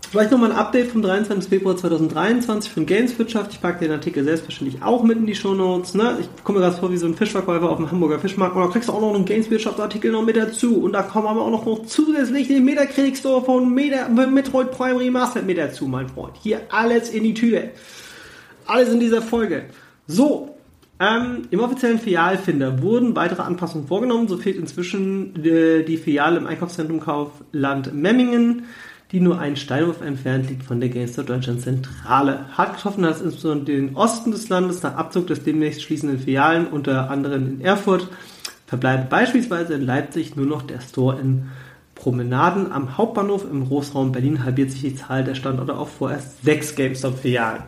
Vielleicht 0.09 0.31
nochmal 0.31 0.53
ein 0.53 0.57
Update 0.57 0.93
vom 0.93 1.03
23. 1.03 1.49
Februar 1.49 1.77
2023 1.77 2.71
von 2.71 2.87
Gameswirtschaft. 2.87 3.53
Ich 3.53 3.61
packe 3.61 3.81
den 3.81 3.91
Artikel 3.91 4.23
selbstverständlich 4.23 4.81
auch 4.81 5.03
mit 5.03 5.19
in 5.19 5.27
die 5.27 5.35
Shownotes. 5.35 5.95
Ne? 5.95 6.19
Ich 6.21 6.45
komme 6.45 6.61
gerade 6.61 6.77
vor 6.77 6.93
wie 6.93 6.97
so 6.97 7.07
ein 7.07 7.17
Fischverkäufer 7.17 7.69
auf 7.69 7.79
dem 7.79 7.91
Hamburger 7.91 8.21
Fischmarkt. 8.21 8.55
Und 8.55 8.63
da 8.63 8.69
kriegst 8.69 8.89
du 8.89 8.93
auch 8.93 9.01
noch 9.01 9.15
einen 9.15 9.25
Gameswirtschaft-Artikel 9.25 10.13
noch 10.13 10.23
mit 10.23 10.37
dazu. 10.37 10.81
Und 10.81 10.93
da 10.93 11.03
kommen 11.03 11.27
aber 11.27 11.43
auch 11.43 11.51
noch, 11.51 11.67
noch 11.67 11.87
zusätzlich 11.87 12.47
den 12.47 12.65
Metacritic 12.65 13.17
Store 13.17 13.45
von 13.45 13.75
Meta, 13.75 14.09
Metroid 14.09 14.71
Prime 14.71 15.01
Remastered 15.01 15.45
mit 15.45 15.59
dazu, 15.59 15.89
mein 15.89 16.09
Freund. 16.09 16.35
Hier 16.41 16.61
alles 16.71 17.11
in 17.11 17.25
die 17.25 17.35
Tüte. 17.35 17.71
Alles 18.67 18.93
in 18.93 19.01
dieser 19.01 19.23
Folge. 19.23 19.67
So, 20.07 20.53
ähm, 20.99 21.43
Im 21.51 21.61
offiziellen 21.61 21.99
Filialfinder 21.99 22.81
wurden 22.81 23.15
weitere 23.15 23.43
Anpassungen 23.43 23.87
vorgenommen. 23.87 24.29
So 24.29 24.39
fehlt 24.39 24.57
inzwischen 24.57 25.35
die, 25.35 25.51
äh, 25.51 25.83
die 25.85 25.99
Filiale 25.99 26.39
im 26.39 26.47
Einkaufszentrum 26.47 27.01
Kaufland 27.01 27.93
Memmingen 27.93 28.63
die 29.13 29.21
nur 29.21 29.39
einen 29.39 29.57
Steinwurf 29.57 30.01
entfernt 30.01 30.51
liegt 30.51 30.65
von 30.65 30.81
der 30.81 30.89
GameStop 30.89 31.27
Deutschland 31.27 31.61
Zentrale. 31.61 32.47
Hart 32.57 32.77
getroffen 32.77 33.05
hat 33.05 33.17
es 33.17 33.23
insbesondere 33.23 33.77
den 33.77 33.97
Osten 33.97 34.33
des 34.33 34.49
Landes 34.49 34.83
nach 34.83 34.97
Abzug 34.97 35.29
des 35.29 35.45
demnächst 35.45 35.83
schließenden 35.83 36.19
Filialen, 36.19 36.67
unter 36.67 37.11
anderem 37.11 37.47
in 37.47 37.61
Erfurt. 37.61 38.09
Verbleibt 38.67 39.09
beispielsweise 39.09 39.75
in 39.75 39.83
Leipzig 39.83 40.35
nur 40.35 40.47
noch 40.47 40.63
der 40.63 40.81
Store 40.81 41.21
in 41.21 41.51
Promenaden 41.95 42.73
am 42.73 42.99
Hauptbahnhof 42.99 43.47
im 43.49 43.69
Großraum 43.69 44.13
Berlin 44.13 44.45
halbiert 44.45 44.71
sich 44.73 44.83
die 44.83 44.97
Zahl 44.97 45.25
der 45.25 45.35
Standorte 45.35 45.77
auf 45.77 45.93
vorerst 45.93 46.45
sechs 46.45 46.75
GameStop-Filialen. 46.75 47.63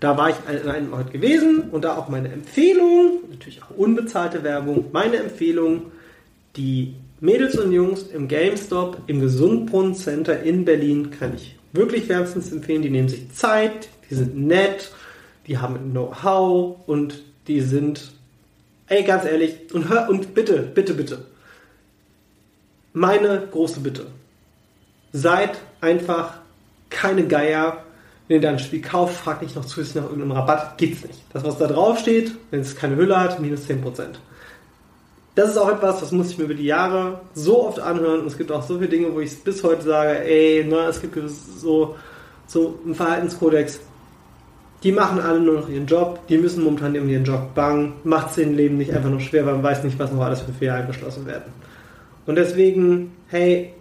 Da 0.00 0.16
war 0.16 0.30
ich 0.30 0.36
an 0.46 0.68
einem 0.68 0.92
Ort 0.92 1.12
gewesen 1.12 1.70
und 1.72 1.84
da 1.84 1.96
auch 1.96 2.08
meine 2.08 2.30
Empfehlung, 2.30 3.20
natürlich 3.30 3.62
auch 3.62 3.76
unbezahlte 3.76 4.44
Werbung, 4.44 4.86
meine 4.92 5.16
Empfehlung, 5.16 5.90
die 6.56 6.94
Mädels 7.20 7.58
und 7.58 7.72
Jungs 7.72 8.02
im 8.02 8.28
GameStop 8.28 8.98
im 9.08 9.20
Gesundbrunnen 9.20 9.94
Center 9.94 10.40
in 10.42 10.64
Berlin 10.64 11.10
kann 11.10 11.34
ich 11.34 11.56
wirklich 11.72 12.08
wärmstens 12.08 12.52
empfehlen. 12.52 12.82
Die 12.82 12.90
nehmen 12.90 13.08
sich 13.08 13.32
Zeit, 13.32 13.88
die 14.08 14.14
sind 14.14 14.36
nett, 14.36 14.92
die 15.46 15.58
haben 15.58 15.90
Know-how 15.90 16.76
und 16.86 17.22
die 17.48 17.60
sind, 17.60 18.12
ey, 18.86 19.02
ganz 19.02 19.24
ehrlich, 19.24 19.72
und 19.72 19.88
hör, 19.88 20.08
und 20.08 20.34
bitte, 20.34 20.62
bitte, 20.62 20.94
bitte, 20.94 21.24
meine 22.92 23.48
große 23.50 23.80
Bitte, 23.80 24.06
seid 25.12 25.58
einfach 25.80 26.38
keine 26.90 27.26
Geier, 27.26 27.84
wenn 28.28 28.36
ihr 28.36 28.42
da 28.42 28.50
ein 28.50 28.58
Spiel 28.58 28.82
kauft, 28.82 29.16
fragt 29.16 29.42
nicht 29.42 29.56
noch 29.56 29.64
zusätzlich 29.64 29.96
nach 29.96 30.10
irgendeinem 30.10 30.32
Rabatt, 30.32 30.78
gibt's 30.78 31.04
nicht. 31.04 31.20
Das, 31.32 31.42
was 31.44 31.58
da 31.58 31.66
drauf 31.66 31.98
steht, 31.98 32.32
wenn 32.50 32.60
es 32.60 32.76
keine 32.76 32.96
Hülle 32.96 33.18
hat, 33.18 33.40
minus 33.40 33.66
10% 33.66 34.18
das 35.38 35.50
ist 35.50 35.56
auch 35.56 35.70
etwas, 35.70 36.00
das 36.00 36.10
muss 36.10 36.30
ich 36.30 36.38
mir 36.38 36.44
über 36.44 36.54
die 36.54 36.64
Jahre 36.64 37.20
so 37.32 37.64
oft 37.64 37.78
anhören. 37.78 38.22
Und 38.22 38.26
es 38.26 38.36
gibt 38.36 38.50
auch 38.50 38.62
so 38.62 38.76
viele 38.78 38.88
Dinge, 38.88 39.14
wo 39.14 39.20
ich 39.20 39.38
bis 39.44 39.62
heute 39.62 39.82
sage, 39.82 40.24
ey, 40.24 40.64
ne, 40.64 40.86
es 40.88 41.00
gibt 41.00 41.16
so, 41.60 41.94
so 42.48 42.78
einen 42.84 42.96
Verhaltenskodex. 42.96 43.80
Die 44.82 44.90
machen 44.90 45.20
alle 45.20 45.38
nur 45.38 45.60
noch 45.60 45.68
ihren 45.68 45.86
Job, 45.86 46.26
die 46.28 46.38
müssen 46.38 46.64
momentan 46.64 46.96
um 46.98 47.08
ihren 47.08 47.24
Job 47.24 47.54
bangen, 47.54 47.94
macht 48.02 48.30
es 48.30 48.34
den 48.36 48.56
Leben 48.56 48.78
nicht 48.78 48.92
einfach 48.92 49.10
nur 49.10 49.20
schwer, 49.20 49.46
weil 49.46 49.54
man 49.54 49.62
weiß 49.62 49.84
nicht, 49.84 49.98
was 49.98 50.12
noch 50.12 50.22
alles 50.22 50.40
für 50.40 50.52
Fehler 50.52 50.74
eingeschlossen 50.74 51.26
werden. 51.26 51.52
Und 52.26 52.34
deswegen, 52.34 53.12
hey, 53.28 53.72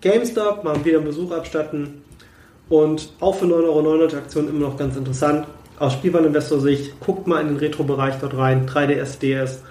GameStop, 0.00 0.62
mal 0.62 0.84
wieder 0.84 0.98
einen 0.98 1.06
Besuch 1.06 1.32
abstatten 1.32 2.02
und 2.72 3.10
auch 3.20 3.34
für 3.34 3.44
9,99 3.44 3.66
Euro 3.66 4.16
Aktion 4.16 4.48
immer 4.48 4.60
noch 4.60 4.78
ganz 4.78 4.96
interessant. 4.96 5.46
Aus 5.78 5.92
Spielwareninvestor-Sicht, 5.92 7.00
guckt 7.00 7.26
mal 7.26 7.42
in 7.42 7.48
den 7.48 7.56
Retro-Bereich 7.58 8.14
dort 8.18 8.34
rein, 8.34 8.66
3DS, 8.66 9.18
DS 9.18 9.62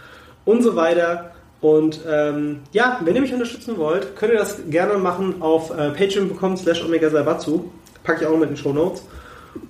und 0.45 0.61
so 0.61 0.75
weiter. 0.75 1.31
Und 1.61 2.01
ähm, 2.07 2.59
ja, 2.73 2.99
wenn 3.03 3.15
ihr 3.15 3.21
mich 3.21 3.33
unterstützen 3.33 3.77
wollt, 3.77 4.15
könnt 4.15 4.33
ihr 4.33 4.37
das 4.37 4.69
gerne 4.69 4.99
machen 4.99 5.41
auf 5.41 5.71
äh, 5.71 5.89
patreon.com 5.89 6.57
slash 6.57 6.85
omega 6.85 7.09
Sabatsu. 7.09 7.71
Packe 8.03 8.21
ich 8.21 8.27
auch 8.27 8.33
mit 8.33 8.49
in 8.49 8.55
den 8.55 8.57
Show 8.57 8.71
Notes. 8.71 9.03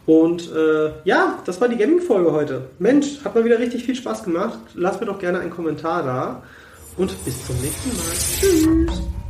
Und 0.06 0.52
äh, 0.54 0.92
ja, 1.06 1.40
das 1.46 1.62
war 1.62 1.70
die 1.70 1.78
Gaming-Folge 1.78 2.34
heute. 2.34 2.64
Mensch, 2.80 3.24
hat 3.24 3.34
mal 3.34 3.46
wieder 3.46 3.60
richtig 3.60 3.86
viel 3.86 3.96
Spaß 3.96 4.24
gemacht. 4.24 4.60
Lasst 4.76 5.00
mir 5.00 5.08
doch 5.08 5.20
gerne 5.20 5.40
einen 5.40 5.52
Kommentar 5.52 6.04
da. 6.04 6.44
Und 6.98 7.24
bis 7.24 7.46
zum 7.46 7.56
nächsten 7.62 7.96
Mal. 7.96 8.88
Tschüss. 8.90 9.21